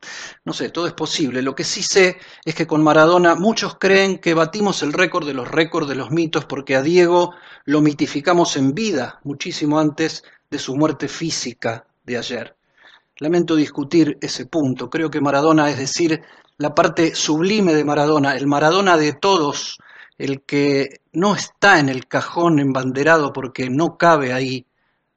No 0.44 0.54
sé, 0.54 0.70
todo 0.70 0.88
es 0.88 0.94
posible. 0.94 1.44
Lo 1.44 1.54
que 1.54 1.64
sí 1.64 1.84
sé 1.84 2.18
es 2.44 2.56
que 2.56 2.66
con 2.66 2.84
Maradona 2.84 3.36
muchos 3.36 3.78
creen 3.78 4.18
que 4.18 4.34
batimos 4.34 4.82
el 4.82 4.92
récord 4.92 5.28
de 5.28 5.36
los 5.36 5.48
récords 5.48 5.88
de 5.88 5.94
los 5.94 6.10
mitos 6.10 6.46
porque 6.46 6.76
a 6.76 6.82
Diego 6.82 7.36
lo 7.66 7.82
mitificamos 7.82 8.58
en 8.58 8.74
vida, 8.74 9.20
muchísimo 9.24 9.78
antes 9.80 10.24
de 10.50 10.58
su 10.58 10.76
muerte 10.76 11.08
física 11.08 11.86
de 12.06 12.18
ayer. 12.18 12.57
Lamento 13.20 13.56
discutir 13.56 14.18
ese 14.22 14.46
punto. 14.46 14.90
Creo 14.90 15.10
que 15.10 15.22
Maradona, 15.22 15.70
es 15.70 15.78
decir, 15.78 16.22
la 16.58 16.76
parte 16.76 17.16
sublime 17.16 17.74
de 17.74 17.84
Maradona, 17.84 18.36
el 18.36 18.48
Maradona 18.48 18.98
de 18.98 19.14
todos, 19.14 19.80
el 20.18 20.42
que 20.44 21.02
no 21.14 21.36
está 21.36 21.80
en 21.80 21.90
el 21.90 22.08
cajón 22.08 22.60
embanderado 22.60 23.34
porque 23.34 23.70
no 23.70 23.98
cabe 23.98 24.34
ahí, 24.34 24.66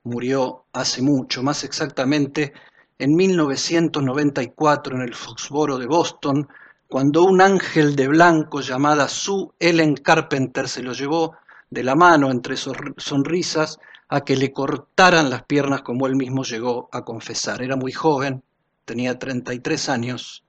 murió 0.04 0.64
hace 0.72 1.02
mucho, 1.02 1.42
más 1.42 1.64
exactamente 1.64 2.52
en 2.98 3.14
1994 3.14 4.96
en 4.96 5.02
el 5.02 5.14
Foxboro 5.14 5.78
de 5.78 5.86
Boston, 5.86 6.48
cuando 6.88 7.24
un 7.24 7.40
ángel 7.40 7.96
de 7.96 8.08
blanco 8.08 8.60
llamada 8.60 9.08
Sue 9.08 9.48
Ellen 9.58 9.94
Carpenter 9.94 10.68
se 10.68 10.82
lo 10.82 10.92
llevó 10.92 11.36
de 11.70 11.84
la 11.84 11.94
mano 11.94 12.30
entre 12.30 12.56
sonrisas 12.56 13.78
a 14.10 14.22
que 14.22 14.36
le 14.36 14.52
cortaran 14.52 15.30
las 15.30 15.44
piernas 15.44 15.82
como 15.82 16.06
él 16.08 16.16
mismo 16.16 16.42
llegó 16.42 16.88
a 16.92 17.04
confesar. 17.04 17.62
Era 17.62 17.76
muy 17.76 17.92
joven, 17.92 18.42
tenía 18.84 19.16
33 19.18 19.88
años, 19.88 20.44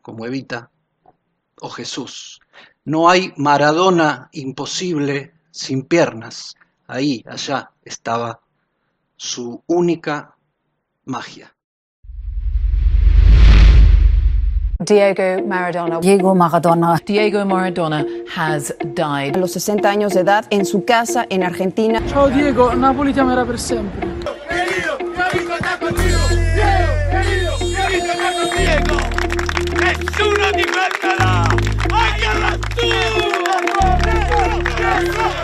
como 0.00 0.24
Evita 0.24 0.70
o 1.60 1.68
Jesús. 1.68 2.40
No 2.84 3.10
hay 3.10 3.34
Maradona 3.36 4.30
imposible 4.32 5.34
sin 5.50 5.82
piernas. 5.82 6.56
Ahí, 6.86 7.22
allá, 7.26 7.70
estaba 7.84 8.40
su 9.16 9.62
única 9.66 10.34
magia. 11.04 11.54
Diego 14.84 15.42
Maradona. 15.46 16.00
Diego 16.00 16.34
Maradona. 16.34 16.98
Diego 17.04 17.44
Maradona 17.44 18.04
has 18.34 18.74
died. 18.94 19.36
A 19.36 19.38
los 19.38 19.52
60 19.52 19.88
años 19.88 20.14
de 20.14 20.20
edad, 20.20 20.44
en 20.50 20.64
su 20.64 20.84
casa 20.84 21.26
en 21.28 21.42
Argentina. 21.42 22.00
Ciao 22.08 22.28
Diego, 22.28 22.74
Napoli 22.74 23.12
ti 23.12 23.20
amerà 23.20 23.44
per 23.44 23.58
sempre. 23.58 24.06
Querido, 24.48 24.98
mi 25.00 25.20
ha 25.20 25.28
visto 25.30 25.52
acá 25.52 25.78
contigo. 25.78 26.18
Diego, 26.54 26.92
querido. 27.10 27.52
Nessuno 29.80 30.50
ti. 30.52 30.64
Agarra 31.92 32.52
tu. 32.58 32.80
Diego, 32.80 33.26
Diego, 34.02 34.32
Diego, 34.32 34.42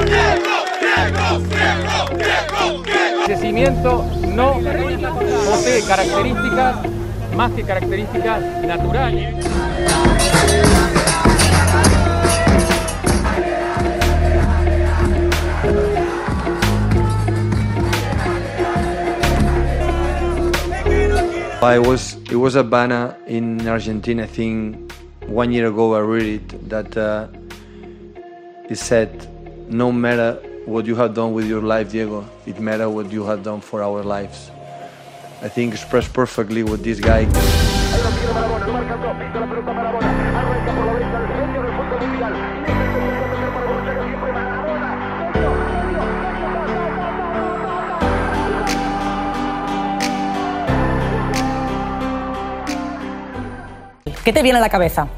Diego, 0.05 0.57
Diego, 0.81 2.07
Diego. 2.17 3.19
El 3.19 3.25
crecimiento 3.25 4.05
no 4.35 4.61
posee 5.45 5.83
características 5.87 6.98
más 7.39 7.53
que. 7.53 7.63
I 21.61 21.79
was 21.79 22.17
it 22.29 22.35
was 22.35 22.57
a 22.57 22.65
banner 22.65 23.15
in 23.29 23.69
Argentina. 23.69 24.25
I 24.25 24.27
think 24.27 24.93
one 25.29 25.53
year 25.53 25.69
ago 25.69 25.95
I 25.95 26.01
read 26.01 26.27
it 26.27 26.69
that 26.69 26.97
uh, 26.97 27.29
it 28.69 28.79
said, 28.79 29.11
"No 29.69 29.93
matter 29.93 30.41
what 30.67 30.87
you 30.87 30.97
have 30.97 31.15
done 31.15 31.35
with 31.35 31.47
your 31.47 31.63
life, 31.63 31.93
Diego, 31.93 32.25
it 32.47 32.59
matters 32.59 32.89
what 32.89 33.13
you 33.13 33.23
have 33.27 33.45
done 33.45 33.61
for 33.61 33.81
our 33.81 34.03
lives." 34.03 34.51
I 35.41 35.49
think 35.49 35.73
expressed 35.73 36.13
perfectly 36.13 36.63
what 36.63 36.83
this 36.83 37.01
guy. 37.01 37.27
¿Qué 54.25 54.33
te 54.33 54.43
viene 54.43 54.59
a 54.59 54.61
la 54.61 54.69
cabeza? 54.69 55.09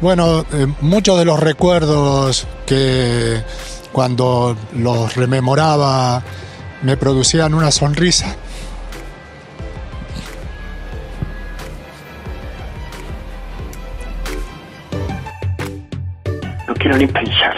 Bueno, 0.00 0.46
eh, 0.52 0.66
muchos 0.80 1.18
de 1.18 1.24
los 1.24 1.40
recuerdos 1.40 2.46
que 2.64 3.42
cuando 3.92 4.56
los 4.74 5.14
rememoraba 5.14 6.22
me 6.84 6.98
producían 6.98 7.54
una 7.54 7.70
sonrisa. 7.70 8.36
No 16.68 16.74
quiero 16.74 16.96
ni 16.98 17.06
pensar. 17.06 17.56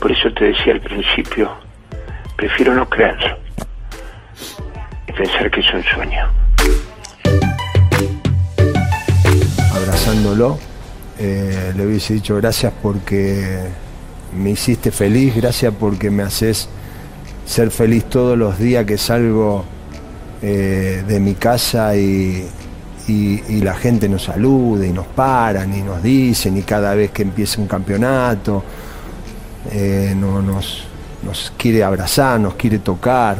Por 0.00 0.10
eso 0.10 0.32
te 0.32 0.46
decía 0.46 0.72
al 0.72 0.80
principio, 0.80 1.50
prefiero 2.36 2.74
no 2.74 2.88
creerlo 2.88 3.38
y 5.06 5.12
pensar 5.12 5.50
que 5.50 5.60
es 5.60 5.72
un 5.72 5.84
sueño. 5.84 6.26
Abrazándolo, 9.72 10.58
eh, 11.18 11.72
le 11.76 11.86
hubiese 11.86 12.14
dicho 12.14 12.36
gracias 12.36 12.72
porque 12.82 13.68
me 14.34 14.50
hiciste 14.50 14.90
feliz, 14.90 15.36
gracias 15.36 15.72
porque 15.78 16.10
me 16.10 16.24
haces 16.24 16.68
ser 17.50 17.72
feliz 17.72 18.04
todos 18.04 18.38
los 18.38 18.60
días 18.60 18.84
que 18.86 18.96
salgo 18.96 19.64
eh, 20.40 21.02
de 21.06 21.18
mi 21.18 21.34
casa 21.34 21.96
y, 21.96 22.46
la 23.48 23.74
gente 23.74 24.08
nos 24.08 24.22
saluda 24.22 24.86
y 24.86 24.92
nos 24.92 25.06
paran 25.06 25.76
y 25.76 25.82
nos 25.82 26.00
dicen 26.00 26.56
y 26.56 26.62
cada 26.62 26.94
vez 26.94 27.10
que 27.10 27.22
empieza 27.22 27.60
un 27.60 27.66
campeonato 27.66 28.62
eh, 29.72 30.14
no- 30.16 30.40
nos, 30.40 30.84
nos 31.24 31.52
quiere 31.56 31.82
abrazar, 31.82 32.38
nos 32.38 32.54
quiere 32.54 32.78
tocar. 32.78 33.38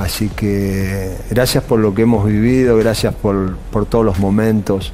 Así 0.00 0.30
que 0.30 1.16
gracias 1.30 1.62
por 1.62 1.78
lo 1.78 1.94
que 1.94 2.02
hemos 2.02 2.26
vivido, 2.26 2.76
gracias 2.76 3.14
por, 3.14 3.56
por 3.70 3.86
todos 3.86 4.04
los 4.04 4.18
momentos, 4.18 4.92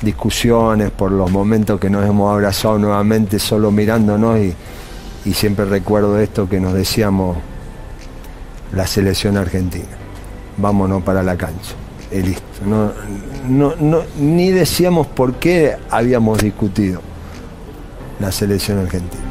discusiones, 0.00 0.90
por 0.90 1.12
los 1.12 1.30
momentos 1.30 1.78
que 1.78 1.90
nos 1.90 2.08
hemos 2.08 2.32
abrazado 2.32 2.78
nuevamente 2.78 3.38
solo 3.38 3.70
mirándonos 3.70 4.38
y, 4.38 4.54
y 5.24 5.32
siempre 5.34 5.64
recuerdo 5.64 6.18
esto 6.18 6.48
que 6.48 6.60
nos 6.60 6.74
decíamos 6.74 7.36
la 8.72 8.86
selección 8.86 9.36
argentina. 9.36 9.84
Vámonos 10.56 11.02
para 11.02 11.22
la 11.22 11.36
cancha. 11.36 11.72
Y 12.10 12.20
listo. 12.22 12.42
No, 12.66 12.92
no, 13.48 13.74
no- 13.76 14.02
ni 14.18 14.50
decíamos 14.50 15.06
por 15.06 15.34
qué 15.36 15.76
habíamos 15.90 16.38
discutido 16.38 17.00
la 18.20 18.30
selección 18.32 18.78
argentina. 18.78 19.22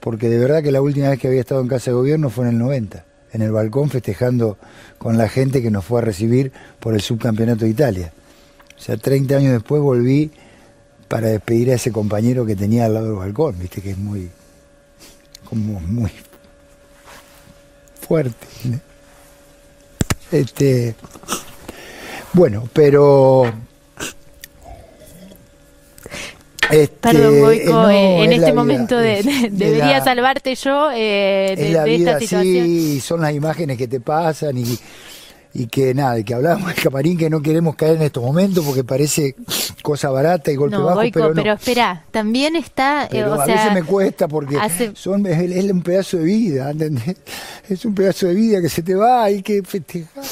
porque 0.00 0.28
de 0.28 0.38
verdad 0.38 0.62
que 0.62 0.72
la 0.72 0.80
última 0.80 1.10
vez 1.10 1.18
que 1.18 1.28
había 1.28 1.40
estado 1.40 1.60
en 1.60 1.68
casa 1.68 1.90
de 1.90 1.96
gobierno 1.96 2.30
fue 2.30 2.44
en 2.46 2.52
el 2.52 2.58
90, 2.58 3.04
en 3.32 3.42
el 3.42 3.52
balcón 3.52 3.90
festejando 3.90 4.56
con 4.96 5.18
la 5.18 5.28
gente 5.28 5.60
que 5.62 5.70
nos 5.70 5.84
fue 5.84 6.00
a 6.00 6.04
recibir 6.04 6.52
por 6.80 6.94
el 6.94 7.00
subcampeonato 7.00 7.64
de 7.64 7.70
Italia. 7.70 8.12
O 8.78 8.80
sea, 8.80 8.96
30 8.96 9.36
años 9.36 9.52
después 9.52 9.82
volví 9.82 10.30
para 11.08 11.28
despedir 11.28 11.70
a 11.72 11.74
ese 11.74 11.90
compañero 11.90 12.46
que 12.46 12.54
tenía 12.56 12.84
al 12.86 12.94
lado 12.94 13.06
del 13.06 13.16
balcón, 13.16 13.58
viste 13.58 13.80
que 13.82 13.90
es 13.92 13.98
muy, 13.98 14.30
como 15.48 15.80
muy 15.80 16.10
fuerte. 18.06 18.46
¿no? 18.64 18.80
Este, 20.30 20.94
bueno, 22.34 22.68
pero 22.72 23.44
este, 26.70 26.96
Perdón, 27.00 27.34
eh, 27.34 27.40
Goico, 27.40 27.72
no, 27.72 27.90
eh, 27.90 28.24
en 28.24 28.32
es 28.32 28.38
este 28.40 28.52
momento 28.52 28.96
de, 28.98 29.48
debería 29.50 29.98
la- 29.98 30.04
salvarte 30.04 30.54
yo 30.54 30.90
eh, 30.92 31.54
de, 31.56 31.66
es 31.68 31.72
la 31.72 31.84
de 31.84 31.96
vida 31.96 32.10
esta 32.12 32.20
situación. 32.20 32.62
así, 32.64 33.00
son 33.00 33.20
las 33.22 33.32
imágenes 33.32 33.78
que 33.78 33.88
te 33.88 34.00
pasan 34.00 34.58
y, 34.58 34.78
y 35.54 35.66
que 35.66 35.94
nada, 35.94 36.22
que 36.22 36.34
hablábamos 36.34 36.74
del 36.74 36.82
camarín 36.82 37.16
que 37.18 37.30
no 37.30 37.40
queremos 37.42 37.74
caer 37.74 37.96
en 37.96 38.02
estos 38.02 38.22
momentos 38.22 38.64
porque 38.64 38.84
parece 38.84 39.34
cosa 39.82 40.10
barata 40.10 40.50
y 40.52 40.56
golpe 40.56 40.76
No, 40.76 40.84
bajo, 40.84 40.96
Goico, 40.98 41.20
pero 41.20 41.34
pero, 41.34 41.44
no. 41.46 41.52
espera, 41.54 42.04
también 42.10 42.54
está, 42.56 43.04
eh, 43.06 43.08
Pero 43.10 43.32
o 43.34 43.40
a 43.40 43.44
sea, 43.46 43.54
veces 43.56 43.72
me 43.72 43.82
cuesta 43.82 44.28
porque 44.28 44.56
hace- 44.58 44.92
son, 44.94 45.26
es, 45.26 45.38
es 45.38 45.70
un 45.70 45.82
pedazo 45.82 46.18
de 46.18 46.24
vida, 46.24 46.70
¿entendés? 46.70 47.16
Es 47.68 47.84
un 47.84 47.94
pedazo 47.94 48.26
de 48.26 48.34
vida 48.34 48.60
que 48.60 48.68
se 48.68 48.82
te 48.82 48.94
va, 48.94 49.24
hay 49.24 49.42
que 49.42 49.62
festejar. 49.62 50.24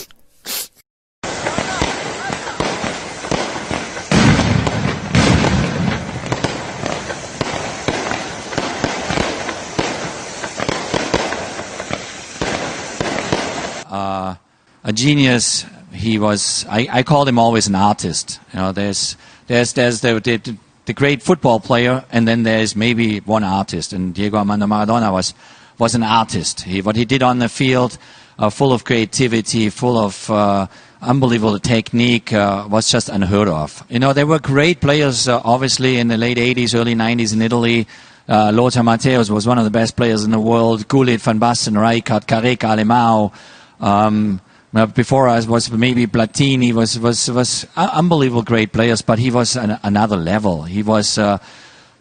A 14.86 14.92
genius. 14.92 15.66
He 15.92 16.18
was. 16.18 16.64
I, 16.70 16.88
I 16.90 17.02
called 17.02 17.28
him 17.28 17.38
always 17.38 17.66
an 17.66 17.74
artist. 17.74 18.40
You 18.52 18.60
know, 18.60 18.72
there's 18.72 19.16
there's 19.48 19.72
there's 19.74 20.00
the, 20.00 20.20
the 20.20 20.56
the 20.86 20.92
great 20.94 21.22
football 21.22 21.60
player, 21.60 22.04
and 22.10 22.26
then 22.26 22.44
there's 22.44 22.76
maybe 22.76 23.18
one 23.20 23.44
artist. 23.44 23.92
And 23.92 24.14
Diego 24.14 24.38
Armando 24.38 24.66
Maradona 24.66 25.12
was 25.12 25.34
was 25.78 25.94
an 25.94 26.04
artist. 26.04 26.62
He, 26.62 26.80
what 26.80 26.96
he 26.96 27.04
did 27.04 27.22
on 27.22 27.40
the 27.40 27.48
field, 27.48 27.98
uh, 28.38 28.48
full 28.48 28.72
of 28.72 28.84
creativity, 28.84 29.68
full 29.70 29.98
of 29.98 30.30
uh, 30.30 30.68
unbelievable 31.02 31.58
technique, 31.58 32.32
uh, 32.32 32.66
was 32.70 32.90
just 32.90 33.08
unheard 33.08 33.48
of. 33.48 33.84
You 33.90 33.98
know, 33.98 34.12
there 34.12 34.26
were 34.26 34.38
great 34.38 34.80
players, 34.80 35.28
uh, 35.28 35.42
obviously, 35.44 35.98
in 35.98 36.08
the 36.08 36.16
late 36.16 36.38
80s, 36.38 36.74
early 36.74 36.94
90s 36.94 37.34
in 37.34 37.42
Italy. 37.42 37.86
Uh, 38.28 38.52
Lothar 38.54 38.80
Matthäus 38.80 39.28
was 39.28 39.46
one 39.46 39.58
of 39.58 39.64
the 39.64 39.70
best 39.70 39.96
players 39.96 40.24
in 40.24 40.30
the 40.30 40.40
world. 40.40 40.88
Gullit, 40.88 41.20
Van 41.20 41.38
Basten, 41.38 41.74
Rijkaard, 41.74 42.26
Carreca, 42.26 42.68
Alemão. 42.68 43.32
Um, 43.78 44.40
before 44.72 45.28
us 45.28 45.46
was 45.46 45.70
maybe 45.70 46.06
Platini 46.06 46.72
was 46.72 46.98
was 46.98 47.30
was 47.30 47.66
uh, 47.76 47.90
unbelievable 47.92 48.42
great 48.42 48.72
players, 48.72 49.02
but 49.02 49.18
he 49.18 49.30
was 49.30 49.56
an, 49.56 49.78
another 49.82 50.16
level. 50.16 50.64
He 50.64 50.82
was 50.82 51.18
uh, 51.18 51.38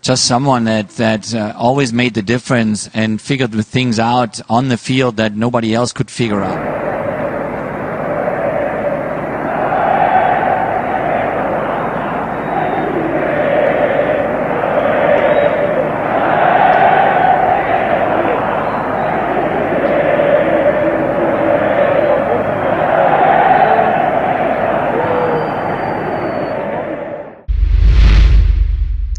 just 0.02 0.26
someone 0.26 0.66
that 0.66 0.90
that 0.92 1.34
uh, 1.34 1.54
always 1.58 1.94
made 1.94 2.14
the 2.14 2.22
difference 2.22 2.90
and 2.94 3.22
figured 3.22 3.52
the 3.52 3.64
things 3.64 4.00
out 4.00 4.42
on 4.50 4.68
the 4.70 4.78
field 4.78 5.18
that 5.18 5.36
nobody 5.36 5.74
else 5.74 5.94
could 5.94 6.12
figure 6.12 6.42
out. 6.42 6.85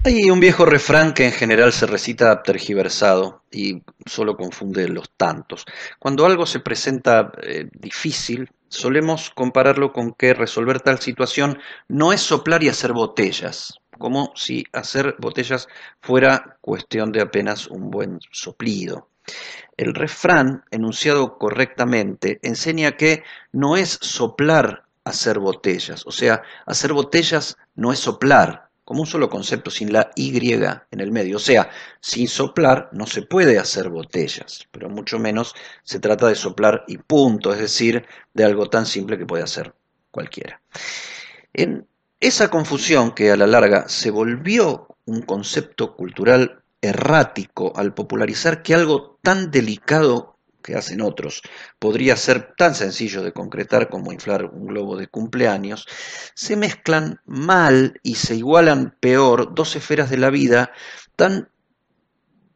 Hay 0.07 0.31
un 0.31 0.39
viejo 0.39 0.65
refrán 0.65 1.15
que 1.15 1.25
en 1.25 1.33
general 1.33 1.73
se 1.73 1.85
recita 1.85 2.45
tergiversado 2.45 3.43
y 3.51 3.83
solo 4.05 4.37
confunde 4.37 4.87
los 4.87 5.11
tantos. 5.17 5.67
Cuando 5.99 6.25
algo 6.25 6.47
se 6.47 6.61
presenta 6.61 7.33
eh, 7.43 7.69
difícil, 7.73 8.49
solemos 8.69 9.31
compararlo 9.31 9.93
con 9.93 10.13
que 10.13 10.33
resolver 10.33 10.79
tal 10.79 11.01
situación 11.01 11.59
no 11.89 12.13
es 12.13 12.21
soplar 12.21 12.63
y 12.63 12.69
hacer 12.69 12.93
botellas, 12.93 13.81
como 13.99 14.31
si 14.37 14.65
hacer 14.73 15.17
botellas 15.19 15.67
fuera 16.01 16.57
cuestión 16.61 17.11
de 17.11 17.23
apenas 17.23 17.67
un 17.67 17.91
buen 17.91 18.21
soplido. 18.31 19.09
El 19.77 19.93
refrán, 19.93 20.63
enunciado 20.71 21.37
correctamente, 21.37 22.39
enseña 22.45 22.93
que 22.93 23.25
no 23.51 23.77
es 23.77 23.99
soplar 24.01 24.85
hacer 25.03 25.41
botellas, 25.41 26.07
o 26.07 26.13
sea, 26.13 26.43
hacer 26.65 26.93
botellas 26.93 27.57
no 27.75 27.91
es 27.93 27.99
soplar, 27.99 28.66
como 28.87 29.01
un 29.01 29.07
solo 29.07 29.29
concepto 29.29 29.69
sin 29.69 29.93
la 29.93 30.13
Y 30.15 30.55
en 30.55 31.01
el 31.01 31.11
medio. 31.11 31.39
O 31.39 31.41
sea, 31.41 31.69
sin 32.01 32.29
soplar 32.29 32.89
no 32.93 33.05
se 33.05 33.23
puede 33.23 33.59
hacer 33.59 33.89
botellas, 33.89 34.69
pero 34.71 34.89
mucho 34.89 35.19
menos 35.19 35.57
se 35.83 35.99
trata 35.99 36.29
de 36.29 36.37
soplar 36.37 36.85
y 36.87 36.99
punto, 36.99 37.53
es 37.53 37.59
decir, 37.59 38.07
de 38.33 38.45
algo 38.45 38.71
tan 38.71 38.87
simple 38.87 39.19
que 39.19 39.27
puede 39.27 39.43
hacer 39.43 39.75
cualquiera. 40.13 40.63
En 41.53 41.89
esa 42.21 42.49
confusión 42.49 43.11
que 43.11 43.33
a 43.33 43.37
la 43.37 43.49
larga 43.49 43.89
se 43.89 44.13
volvió 44.13 44.87
un 45.05 45.23
concepto 45.23 45.97
cultural 45.97 46.63
errático 46.81 47.73
al 47.75 47.93
popularizar 47.93 48.63
que 48.63 48.75
algo 48.75 49.19
tan 49.21 49.51
delicado 49.51 50.36
que 50.67 50.75
hacen 50.75 51.01
otros 51.01 51.43
podría 51.79 52.17
ser 52.17 52.55
tan 52.57 52.75
sencillo 52.75 53.23
de 53.23 53.33
concretar 53.33 53.89
como 53.89 54.13
inflar 54.13 54.47
un 54.47 54.67
globo 54.67 54.97
de 54.97 55.07
cumpleaños, 55.07 55.87
se 56.35 56.57
mezclan 56.57 57.21
mal 57.25 58.01
y 58.03 58.17
se 58.17 58.35
igualan 58.35 58.97
peor 58.99 59.55
dos 59.55 59.77
esferas 59.77 60.11
de 60.11 60.19
la 60.19 60.29
vida 60.29 60.73
tan 61.15 61.49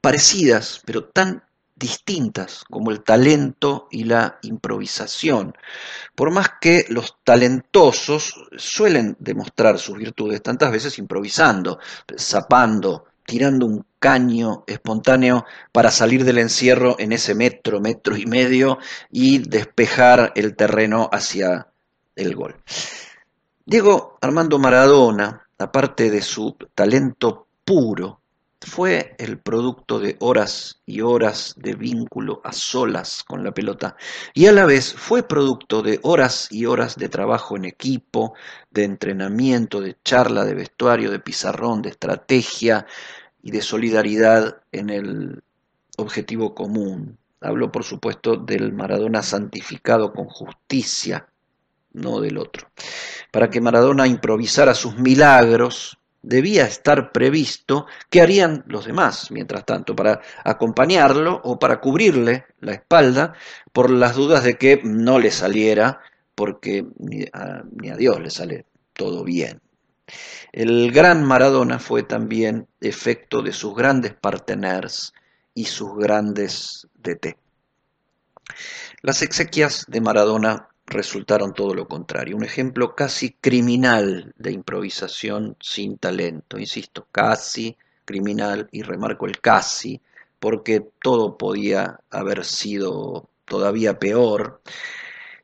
parecidas, 0.00 0.82
pero 0.84 1.04
tan 1.04 1.44
distintas 1.76 2.64
como 2.68 2.90
el 2.90 3.02
talento 3.02 3.86
y 3.90 4.04
la 4.04 4.38
improvisación. 4.42 5.56
Por 6.14 6.32
más 6.32 6.48
que 6.60 6.84
los 6.88 7.16
talentosos 7.24 8.34
suelen 8.56 9.16
demostrar 9.20 9.78
sus 9.78 9.96
virtudes 9.96 10.42
tantas 10.42 10.72
veces 10.72 10.98
improvisando, 10.98 11.78
zapando, 12.18 13.06
tirando 13.30 13.64
un 13.64 13.86
caño 14.00 14.64
espontáneo 14.66 15.44
para 15.70 15.92
salir 15.92 16.24
del 16.24 16.38
encierro 16.38 16.96
en 16.98 17.12
ese 17.12 17.36
metro, 17.36 17.80
metro 17.80 18.16
y 18.16 18.26
medio 18.26 18.78
y 19.08 19.38
despejar 19.38 20.32
el 20.34 20.56
terreno 20.56 21.08
hacia 21.12 21.68
el 22.16 22.34
gol. 22.34 22.56
Diego 23.64 24.18
Armando 24.20 24.58
Maradona, 24.58 25.46
aparte 25.58 26.10
de 26.10 26.22
su 26.22 26.56
talento 26.74 27.46
puro, 27.64 28.19
fue 28.60 29.14
el 29.18 29.38
producto 29.38 29.98
de 29.98 30.16
horas 30.20 30.82
y 30.84 31.00
horas 31.00 31.54
de 31.56 31.74
vínculo 31.74 32.42
a 32.44 32.52
solas 32.52 33.24
con 33.24 33.42
la 33.42 33.52
pelota 33.52 33.96
y 34.34 34.46
a 34.46 34.52
la 34.52 34.66
vez 34.66 34.92
fue 34.92 35.22
producto 35.22 35.82
de 35.82 35.98
horas 36.02 36.48
y 36.50 36.66
horas 36.66 36.96
de 36.96 37.08
trabajo 37.08 37.56
en 37.56 37.64
equipo, 37.64 38.34
de 38.70 38.84
entrenamiento, 38.84 39.80
de 39.80 39.96
charla, 40.04 40.44
de 40.44 40.54
vestuario, 40.54 41.10
de 41.10 41.20
pizarrón, 41.20 41.80
de 41.80 41.90
estrategia 41.90 42.86
y 43.42 43.50
de 43.50 43.62
solidaridad 43.62 44.62
en 44.72 44.90
el 44.90 45.42
objetivo 45.96 46.54
común. 46.54 47.16
Hablo, 47.40 47.72
por 47.72 47.84
supuesto, 47.84 48.36
del 48.36 48.72
Maradona 48.74 49.22
santificado 49.22 50.12
con 50.12 50.26
justicia, 50.26 51.26
no 51.94 52.20
del 52.20 52.36
otro. 52.36 52.68
Para 53.32 53.48
que 53.48 53.62
Maradona 53.62 54.06
improvisara 54.06 54.74
sus 54.74 54.96
milagros, 54.98 55.99
debía 56.22 56.64
estar 56.64 57.12
previsto 57.12 57.86
qué 58.08 58.20
harían 58.20 58.64
los 58.66 58.84
demás, 58.84 59.30
mientras 59.30 59.64
tanto, 59.64 59.96
para 59.96 60.20
acompañarlo 60.44 61.40
o 61.44 61.58
para 61.58 61.80
cubrirle 61.80 62.46
la 62.60 62.72
espalda 62.72 63.34
por 63.72 63.90
las 63.90 64.16
dudas 64.16 64.44
de 64.44 64.56
que 64.56 64.80
no 64.82 65.18
le 65.18 65.30
saliera, 65.30 66.00
porque 66.34 66.86
ni 66.98 67.24
a, 67.32 67.62
Dios 67.96 68.20
le 68.20 68.30
sale 68.30 68.66
todo 68.92 69.24
bien. 69.24 69.60
El 70.52 70.90
gran 70.90 71.24
Maradona 71.24 71.78
fue 71.78 72.02
también 72.02 72.66
efecto 72.80 73.42
de 73.42 73.52
sus 73.52 73.74
grandes 73.74 74.14
parteners 74.14 75.12
y 75.54 75.66
sus 75.66 75.96
grandes 75.96 76.88
DT. 76.94 77.36
Las 79.02 79.22
exequias 79.22 79.86
de 79.88 80.00
Maradona 80.00 80.69
resultaron 80.90 81.54
todo 81.54 81.72
lo 81.72 81.86
contrario, 81.86 82.36
un 82.36 82.44
ejemplo 82.44 82.94
casi 82.94 83.30
criminal 83.40 84.34
de 84.36 84.52
improvisación 84.52 85.56
sin 85.60 85.96
talento, 85.98 86.58
insisto, 86.58 87.06
casi 87.10 87.76
criminal 88.04 88.68
y 88.72 88.82
remarco 88.82 89.26
el 89.26 89.40
casi, 89.40 90.00
porque 90.40 90.84
todo 91.00 91.38
podía 91.38 92.00
haber 92.10 92.44
sido 92.44 93.28
todavía 93.44 93.98
peor. 93.98 94.60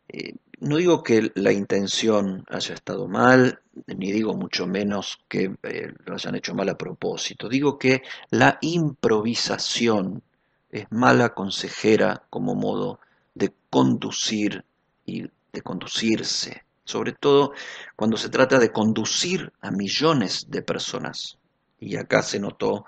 Eh, 0.08 0.34
no 0.58 0.78
digo 0.78 1.02
que 1.02 1.30
la 1.34 1.52
intención 1.52 2.44
haya 2.48 2.74
estado 2.74 3.06
mal, 3.06 3.60
ni 3.86 4.10
digo 4.10 4.34
mucho 4.34 4.66
menos 4.66 5.20
que 5.28 5.54
eh, 5.62 5.92
lo 6.04 6.14
hayan 6.14 6.34
hecho 6.34 6.54
mal 6.54 6.68
a 6.70 6.78
propósito, 6.78 7.48
digo 7.48 7.78
que 7.78 8.02
la 8.30 8.58
improvisación 8.62 10.22
es 10.70 10.86
mala 10.90 11.34
consejera 11.34 12.24
como 12.30 12.54
modo 12.54 12.98
de 13.34 13.52
conducir 13.70 14.64
y 15.04 15.30
de 15.56 15.62
conducirse, 15.62 16.64
sobre 16.84 17.12
todo 17.12 17.52
cuando 17.96 18.18
se 18.18 18.28
trata 18.28 18.58
de 18.58 18.70
conducir 18.70 19.52
a 19.62 19.70
millones 19.70 20.46
de 20.48 20.60
personas. 20.62 21.38
Y 21.80 21.96
acá 21.96 22.22
se 22.22 22.38
notó 22.38 22.84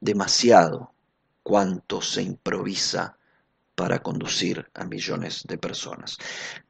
demasiado 0.00 0.92
cuánto 1.44 2.02
se 2.02 2.22
improvisa 2.22 3.16
para 3.76 4.00
conducir 4.00 4.68
a 4.74 4.84
millones 4.84 5.44
de 5.46 5.58
personas. 5.58 6.18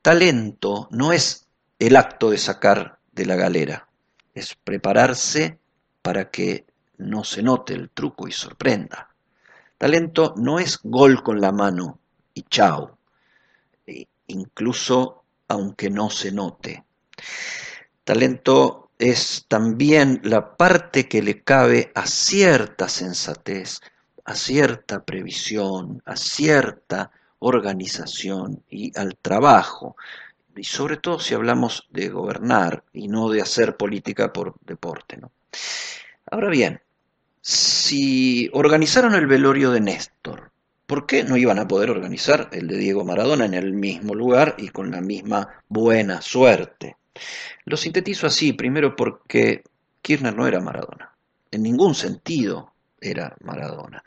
Talento 0.03 0.89
no 0.91 1.13
es 1.13 1.47
el 1.79 1.97
acto 1.97 2.31
de 2.31 2.39
sacar 2.39 2.99
de 3.13 3.25
la 3.25 3.37
galera, 3.37 3.89
es 4.35 4.55
prepararse 4.55 5.59
para 6.03 6.31
que 6.31 6.67
no 6.99 7.25
se 7.25 7.43
note 7.43 7.73
el 7.73 7.89
truco 7.89 8.29
y 8.29 8.33
sorprenda. 8.33 9.09
Talento 9.79 10.35
no 10.37 10.59
es 10.59 10.81
gol 10.83 11.23
con 11.23 11.41
la 11.41 11.53
mano 11.53 11.99
y 12.35 12.43
chao, 12.43 12.99
e 13.87 14.07
incluso 14.27 15.25
aunque 15.49 15.91
no 15.91 16.11
se 16.11 16.31
note. 16.33 16.85
Talento 18.05 18.91
es 18.99 19.47
también 19.49 20.21
la 20.25 20.57
parte 20.57 21.09
que 21.09 21.23
le 21.23 21.43
cabe 21.43 21.93
a 21.95 22.07
cierta 22.07 22.89
sensatez, 22.89 23.81
a 24.25 24.35
cierta 24.35 25.05
previsión, 25.05 26.03
a 26.05 26.17
cierta 26.17 27.11
organización 27.39 28.63
y 28.69 28.97
al 28.99 29.17
trabajo, 29.17 29.97
y 30.57 30.65
sobre 30.65 30.97
todo 30.97 31.21
si 31.21 31.35
hablamos 31.35 31.87
de 31.91 32.09
gobernar 32.09 32.83
y 32.93 33.09
no 33.09 33.31
de 33.31 33.41
hacer 33.41 33.77
política 33.77 34.33
por 34.33 34.55
deporte. 34.61 35.17
¿no? 35.17 35.31
Ahora 36.31 36.49
bien, 36.51 36.81
si 37.41 38.51
organizaron 38.53 39.15
el 39.15 39.27
velorio 39.27 39.71
de 39.71 39.81
Néstor, 39.81 40.51
¿Por 40.89 41.05
qué 41.05 41.23
no 41.23 41.37
iban 41.37 41.59
a 41.59 41.69
poder 41.69 41.91
organizar 41.91 42.49
el 42.51 42.67
de 42.67 42.79
Diego 42.79 43.05
Maradona 43.05 43.45
en 43.45 43.53
el 43.53 43.75
mismo 43.75 44.15
lugar 44.15 44.55
y 44.57 44.69
con 44.69 44.91
la 44.91 45.03
misma 45.03 45.63
buena 45.69 46.23
suerte? 46.23 46.97
Lo 47.67 47.77
sintetizo 47.77 48.27
así, 48.27 48.55
primero 48.55 48.97
porque 48.97 49.65
Kirchner 50.01 50.35
no 50.35 50.47
era 50.47 50.63
Maradona, 50.63 51.15
en 51.51 51.63
ningún 51.63 51.95
sentido 51.95 52.73
era 53.03 53.37
Maradona. 53.45 54.03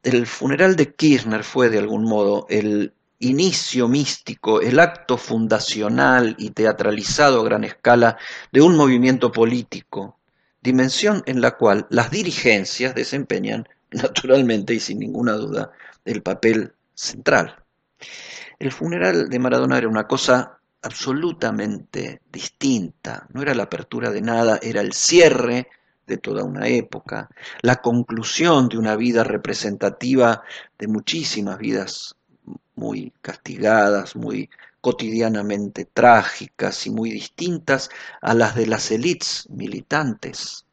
El 0.00 0.28
funeral 0.28 0.76
de 0.76 0.94
Kirchner 0.94 1.42
fue 1.42 1.70
de 1.70 1.78
algún 1.78 2.04
modo 2.04 2.46
el 2.48 2.92
inicio 3.18 3.88
místico, 3.88 4.60
el 4.60 4.78
acto 4.78 5.18
fundacional 5.18 6.36
y 6.38 6.50
teatralizado 6.50 7.40
a 7.40 7.44
gran 7.44 7.64
escala 7.64 8.16
de 8.52 8.60
un 8.60 8.76
movimiento 8.76 9.32
político, 9.32 10.20
dimensión 10.62 11.24
en 11.26 11.40
la 11.40 11.56
cual 11.56 11.88
las 11.90 12.12
dirigencias 12.12 12.94
desempeñan 12.94 13.66
naturalmente 13.90 14.74
y 14.74 14.80
sin 14.80 14.98
ninguna 14.98 15.32
duda 15.32 15.72
el 16.04 16.22
papel 16.22 16.72
central. 16.94 17.56
El 18.58 18.72
funeral 18.72 19.28
de 19.28 19.38
Maradona 19.38 19.78
era 19.78 19.88
una 19.88 20.06
cosa 20.06 20.58
absolutamente 20.82 22.22
distinta, 22.30 23.26
no 23.32 23.42
era 23.42 23.54
la 23.54 23.64
apertura 23.64 24.10
de 24.10 24.22
nada, 24.22 24.58
era 24.62 24.80
el 24.80 24.92
cierre 24.92 25.68
de 26.06 26.18
toda 26.18 26.44
una 26.44 26.68
época, 26.68 27.28
la 27.62 27.76
conclusión 27.76 28.68
de 28.68 28.78
una 28.78 28.94
vida 28.94 29.24
representativa 29.24 30.42
de 30.78 30.86
muchísimas 30.86 31.58
vidas 31.58 32.16
muy 32.76 33.12
castigadas, 33.20 34.14
muy 34.14 34.48
cotidianamente 34.80 35.84
trágicas 35.84 36.86
y 36.86 36.90
muy 36.90 37.10
distintas 37.10 37.90
a 38.20 38.34
las 38.34 38.54
de 38.54 38.66
las 38.66 38.90
élites 38.92 39.48
militantes 39.50 40.65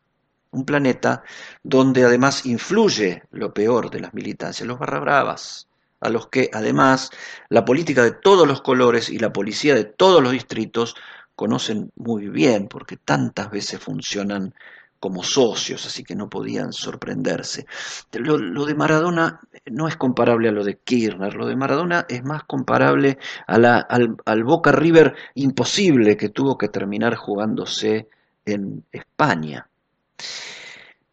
un 0.53 0.65
planeta 0.65 1.23
donde 1.63 2.05
además 2.05 2.45
influye 2.45 3.23
lo 3.31 3.53
peor 3.53 3.89
de 3.89 3.99
las 3.99 4.13
militancias, 4.13 4.67
los 4.67 4.79
barrabravas, 4.79 5.67
a 5.99 6.09
los 6.09 6.27
que 6.27 6.49
además 6.53 7.09
la 7.49 7.65
política 7.65 8.03
de 8.03 8.11
todos 8.11 8.47
los 8.47 8.61
colores 8.61 9.09
y 9.09 9.19
la 9.19 9.33
policía 9.33 9.75
de 9.75 9.85
todos 9.85 10.21
los 10.21 10.31
distritos 10.31 10.95
conocen 11.35 11.91
muy 11.95 12.29
bien, 12.29 12.67
porque 12.67 12.97
tantas 12.97 13.49
veces 13.49 13.79
funcionan 13.79 14.53
como 14.99 15.23
socios, 15.23 15.85
así 15.85 16.03
que 16.03 16.15
no 16.15 16.29
podían 16.29 16.71
sorprenderse. 16.71 17.65
Lo, 18.13 18.65
de 18.65 18.75
Maradona 18.75 19.41
no 19.65 19.89
es 19.89 19.97
comparable 19.97 20.47
a 20.47 20.53
lo 20.53 20.63
de 20.63 20.77
Kirchner, 20.77 21.33
lo 21.35 21.45
de 21.45 21.57
Maradona 21.57 22.05
es 22.07 22.23
más 22.23 22.43
comparable 22.43 23.17
a 23.47 23.57
la, 23.57 23.79
al 23.79 24.43
Boca 24.45 24.71
River 24.71 25.13
imposible 25.35 26.15
que 26.15 26.29
tuvo 26.29 26.57
que 26.57 26.69
terminar 26.69 27.15
jugándose 27.15 28.07
en 28.45 28.85
España. 28.91 29.67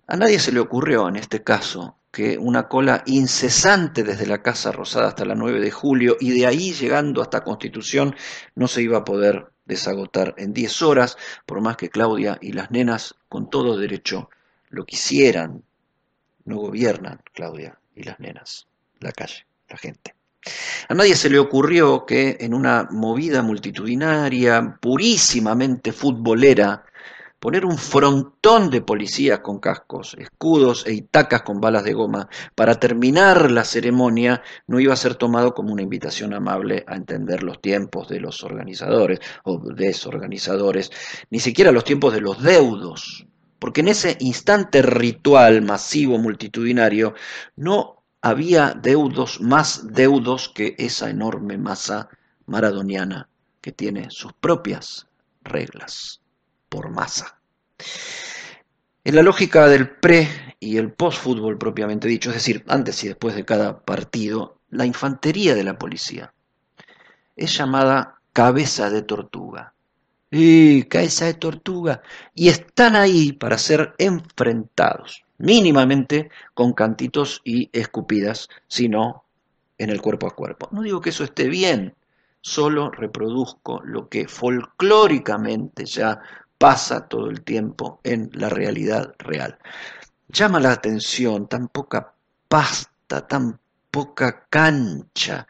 A 0.06 0.16
nadie 0.16 0.38
se 0.38 0.52
le 0.52 0.60
ocurrió 0.60 1.08
en 1.08 1.16
este 1.16 1.42
caso 1.42 1.96
que 2.10 2.36
una 2.38 2.68
cola 2.68 3.02
incesante 3.06 4.02
desde 4.02 4.26
la 4.26 4.42
Casa 4.42 4.72
Rosada 4.72 5.08
hasta 5.08 5.24
la 5.24 5.34
9 5.34 5.60
de 5.60 5.70
julio 5.70 6.16
y 6.18 6.32
de 6.32 6.46
ahí 6.46 6.72
llegando 6.72 7.22
hasta 7.22 7.44
Constitución 7.44 8.16
no 8.56 8.66
se 8.66 8.82
iba 8.82 8.98
a 8.98 9.04
poder 9.04 9.52
desagotar 9.64 10.34
en 10.36 10.52
10 10.52 10.82
horas, 10.82 11.16
por 11.46 11.60
más 11.60 11.76
que 11.76 11.90
Claudia 11.90 12.38
y 12.40 12.52
las 12.52 12.70
nenas 12.72 13.14
con 13.28 13.48
todo 13.48 13.76
derecho 13.76 14.28
lo 14.68 14.84
quisieran. 14.84 15.62
No 16.44 16.56
gobiernan 16.56 17.20
Claudia 17.32 17.78
y 17.94 18.02
las 18.02 18.18
nenas, 18.18 18.66
la 18.98 19.12
calle, 19.12 19.46
la 19.68 19.76
gente. 19.76 20.14
A 20.88 20.94
nadie 20.94 21.14
se 21.14 21.30
le 21.30 21.38
ocurrió 21.38 22.04
que 22.06 22.38
en 22.40 22.54
una 22.54 22.88
movida 22.90 23.42
multitudinaria, 23.42 24.78
purísimamente 24.80 25.92
futbolera, 25.92 26.84
poner 27.40 27.64
un 27.64 27.78
frontón 27.78 28.68
de 28.68 28.82
policías 28.82 29.40
con 29.40 29.60
cascos, 29.60 30.14
escudos 30.18 30.86
e 30.86 30.92
itacas 30.92 31.40
con 31.40 31.58
balas 31.58 31.84
de 31.84 31.94
goma 31.94 32.28
para 32.54 32.78
terminar 32.78 33.50
la 33.50 33.64
ceremonia 33.64 34.42
no 34.66 34.78
iba 34.78 34.92
a 34.92 34.96
ser 34.96 35.14
tomado 35.14 35.54
como 35.54 35.72
una 35.72 35.82
invitación 35.82 36.34
amable 36.34 36.84
a 36.86 36.96
entender 36.96 37.42
los 37.42 37.62
tiempos 37.62 38.08
de 38.08 38.20
los 38.20 38.44
organizadores 38.44 39.20
o 39.44 39.58
desorganizadores, 39.58 40.92
ni 41.30 41.40
siquiera 41.40 41.72
los 41.72 41.84
tiempos 41.84 42.12
de 42.12 42.20
los 42.20 42.42
deudos, 42.42 43.26
porque 43.58 43.80
en 43.80 43.88
ese 43.88 44.18
instante 44.20 44.82
ritual 44.82 45.62
masivo 45.62 46.18
multitudinario 46.18 47.14
no 47.56 48.04
había 48.20 48.74
deudos 48.74 49.40
más 49.40 49.94
deudos 49.94 50.50
que 50.54 50.74
esa 50.76 51.08
enorme 51.08 51.56
masa 51.56 52.10
maradoniana 52.44 53.30
que 53.62 53.72
tiene 53.72 54.10
sus 54.10 54.34
propias 54.34 55.06
reglas 55.42 56.20
por 56.70 56.88
masa. 56.88 57.38
En 59.04 59.14
la 59.14 59.22
lógica 59.22 59.68
del 59.68 59.90
pre 59.90 60.56
y 60.58 60.78
el 60.78 60.92
post-fútbol 60.92 61.58
propiamente 61.58 62.08
dicho, 62.08 62.30
es 62.30 62.36
decir, 62.36 62.64
antes 62.68 63.04
y 63.04 63.08
después 63.08 63.34
de 63.34 63.44
cada 63.44 63.80
partido, 63.80 64.58
la 64.70 64.86
infantería 64.86 65.54
de 65.54 65.64
la 65.64 65.78
policía 65.78 66.32
es 67.36 67.56
llamada 67.56 68.20
cabeza 68.32 68.90
de 68.90 69.02
tortuga. 69.02 69.74
¡Y 70.30 70.84
cabeza 70.84 71.24
de 71.24 71.34
tortuga! 71.34 72.02
Y 72.34 72.48
están 72.48 72.94
ahí 72.94 73.32
para 73.32 73.58
ser 73.58 73.94
enfrentados, 73.98 75.24
mínimamente 75.38 76.30
con 76.54 76.72
cantitos 76.72 77.40
y 77.44 77.68
escupidas, 77.72 78.48
sino 78.68 79.24
en 79.78 79.90
el 79.90 80.00
cuerpo 80.00 80.28
a 80.28 80.36
cuerpo. 80.36 80.68
No 80.70 80.82
digo 80.82 81.00
que 81.00 81.10
eso 81.10 81.24
esté 81.24 81.48
bien, 81.48 81.94
solo 82.42 82.90
reproduzco 82.90 83.80
lo 83.84 84.08
que 84.08 84.28
folclóricamente 84.28 85.84
ya 85.86 86.20
pasa 86.60 87.08
todo 87.08 87.30
el 87.30 87.40
tiempo 87.40 88.00
en 88.04 88.30
la 88.34 88.50
realidad 88.50 89.14
real. 89.18 89.58
Llama 90.28 90.60
la 90.60 90.72
atención 90.72 91.48
tan 91.48 91.68
poca 91.68 92.12
pasta, 92.48 93.26
tan 93.26 93.58
poca 93.90 94.46
cancha, 94.50 95.48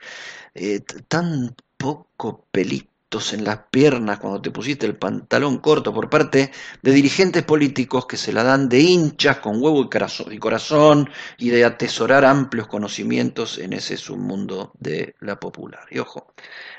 eh, 0.55 0.79
tan 1.09 1.57
poco 1.77 2.47
pelitos 2.53 3.33
en 3.33 3.43
las 3.43 3.59
piernas 3.73 4.21
cuando 4.21 4.41
te 4.41 4.53
pusiste 4.53 4.87
el 4.87 4.97
pantalón 4.97 5.59
corto 5.59 5.93
por 5.93 6.09
parte 6.09 6.53
de 6.81 6.93
dirigentes 6.93 7.43
políticos 7.43 8.07
que 8.07 8.17
se 8.17 8.33
la 8.33 8.45
dan 8.45 8.69
de 8.69 8.79
hinchas 8.79 9.39
con 9.39 9.61
huevo 9.61 9.91
y 10.31 10.39
corazón 10.39 11.11
y 11.39 11.51
de 11.51 11.65
atesorar 11.65 12.25
amplios 12.25 12.69
conocimientos 12.69 13.59
en 13.59 13.73
ese 13.73 13.97
submundo 13.97 14.71
de 14.79 15.17
la 15.19 15.41
popular. 15.41 15.87
Y 15.91 15.99
ojo, 15.99 16.33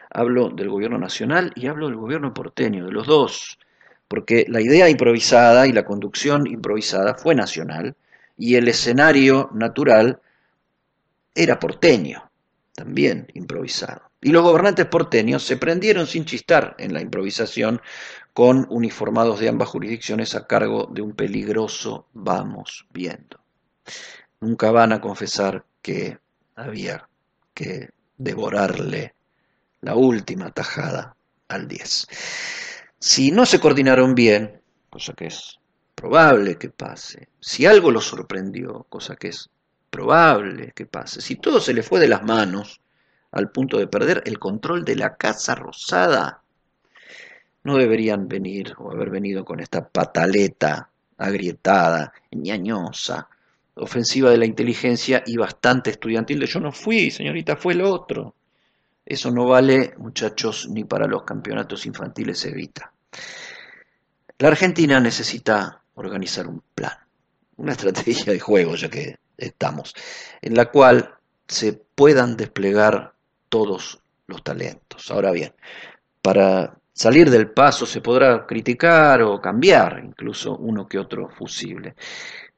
hablo 0.10 0.48
del 0.50 0.70
gobierno 0.70 0.98
nacional 0.98 1.52
y 1.54 1.68
hablo 1.68 1.88
del 1.88 1.98
gobierno 1.98 2.34
porteño, 2.34 2.86
de 2.86 2.94
los 2.94 3.08
dos 3.08 3.60
porque 4.12 4.46
la 4.50 4.60
idea 4.60 4.90
improvisada 4.90 5.68
y 5.68 5.72
la 5.72 5.86
conducción 5.86 6.46
improvisada 6.46 7.16
fue 7.16 7.34
nacional 7.34 7.96
y 8.38 8.56
el 8.56 8.68
escenario 8.68 9.50
natural 9.54 10.20
era 11.34 11.58
porteño, 11.58 12.30
también 12.76 13.28
improvisado. 13.36 14.02
Y 14.20 14.32
los 14.32 14.44
gobernantes 14.44 14.88
porteños 14.88 15.46
se 15.46 15.56
prendieron 15.56 16.08
sin 16.08 16.26
chistar 16.26 16.76
en 16.78 16.92
la 16.92 17.00
improvisación 17.00 17.82
con 18.34 18.68
uniformados 18.70 19.40
de 19.40 19.48
ambas 19.48 19.70
jurisdicciones 19.70 20.36
a 20.36 20.46
cargo 20.46 20.90
de 20.92 21.02
un 21.02 21.14
peligroso 21.14 22.10
vamos 22.12 22.86
viendo. 22.92 23.40
Nunca 24.42 24.72
van 24.72 24.92
a 24.92 25.00
confesar 25.00 25.64
que 25.82 26.18
había 26.58 27.08
que 27.54 27.92
devorarle 28.18 29.16
la 29.80 29.96
última 29.96 30.52
tajada 30.52 31.16
al 31.48 31.70
10. 31.70 32.71
Si 33.04 33.32
no 33.32 33.48
se 33.48 33.60
coordinaron 33.60 34.14
bien, 34.14 34.62
cosa 34.92 35.14
que 35.14 35.26
es 35.26 35.60
probable 35.96 36.60
que 36.60 36.70
pase, 36.70 37.30
si 37.40 37.66
algo 37.66 37.90
lo 37.90 38.00
sorprendió, 38.00 38.86
cosa 38.90 39.16
que 39.16 39.30
es 39.30 39.50
probable 39.90 40.72
que 40.76 40.86
pase, 40.86 41.20
si 41.20 41.38
todo 41.38 41.60
se 41.60 41.74
le 41.74 41.82
fue 41.82 42.00
de 42.00 42.08
las 42.08 42.22
manos 42.22 42.80
al 43.32 43.50
punto 43.50 43.80
de 43.80 43.88
perder 43.88 44.22
el 44.28 44.38
control 44.38 44.86
de 44.86 44.98
la 44.98 45.16
Casa 45.16 45.56
Rosada, 45.56 46.44
no 47.64 47.78
deberían 47.78 48.28
venir 48.28 48.76
o 48.78 48.92
haber 48.92 49.10
venido 49.10 49.44
con 49.46 49.62
esta 49.62 49.90
pataleta 49.90 50.92
agrietada, 51.18 52.14
ñañosa, 52.30 53.30
ofensiva 53.74 54.30
de 54.30 54.38
la 54.38 54.46
inteligencia 54.46 55.24
y 55.26 55.38
bastante 55.38 55.90
estudiantil 55.90 56.40
de 56.40 56.46
yo 56.46 56.60
no 56.60 56.72
fui, 56.72 57.10
señorita, 57.10 57.56
fue 57.56 57.74
el 57.74 57.82
otro. 57.82 58.36
Eso 59.06 59.32
no 59.32 59.46
vale, 59.46 59.94
muchachos, 59.98 60.68
ni 60.70 60.84
para 60.84 61.08
los 61.08 61.24
campeonatos 61.24 61.86
infantiles 61.86 62.46
Evita. 62.46 62.94
La 64.38 64.48
Argentina 64.48 65.00
necesita 65.00 65.82
organizar 65.96 66.48
un 66.48 66.62
plan, 66.74 66.98
una 67.58 67.72
estrategia 67.74 68.34
de 68.34 68.40
juego, 68.40 68.76
ya 68.76 68.90
que 68.90 69.18
estamos, 69.38 69.94
en 70.42 70.56
la 70.56 70.72
cual 70.72 71.16
se 71.48 71.74
puedan 71.74 72.38
desplegar 72.38 73.14
todos 73.50 74.02
los 74.28 74.44
talentos. 74.44 75.12
Ahora 75.12 75.32
bien, 75.32 75.54
para 76.22 76.78
salir 76.94 77.30
del 77.30 77.52
paso 77.52 77.86
se 77.86 78.02
podrá 78.02 78.46
criticar 78.46 79.22
o 79.22 79.42
cambiar 79.42 80.02
incluso 80.04 80.56
uno 80.58 80.88
que 80.88 81.00
otro 81.00 81.30
fusible, 81.30 81.96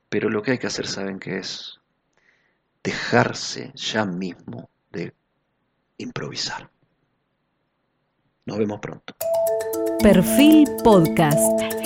pero 0.10 0.30
lo 0.30 0.42
que 0.42 0.52
hay 0.52 0.58
que 0.60 0.68
hacer, 0.68 0.86
¿saben 0.86 1.20
qué 1.20 1.38
es? 1.38 1.80
Dejarse 2.84 3.72
ya 3.74 4.06
mismo 4.06 4.70
de 4.92 5.14
improvisar. 5.98 6.70
Nos 8.46 8.58
vemos 8.58 8.80
pronto. 8.80 9.16
Perfil 10.02 10.68
Podcast. 10.84 11.83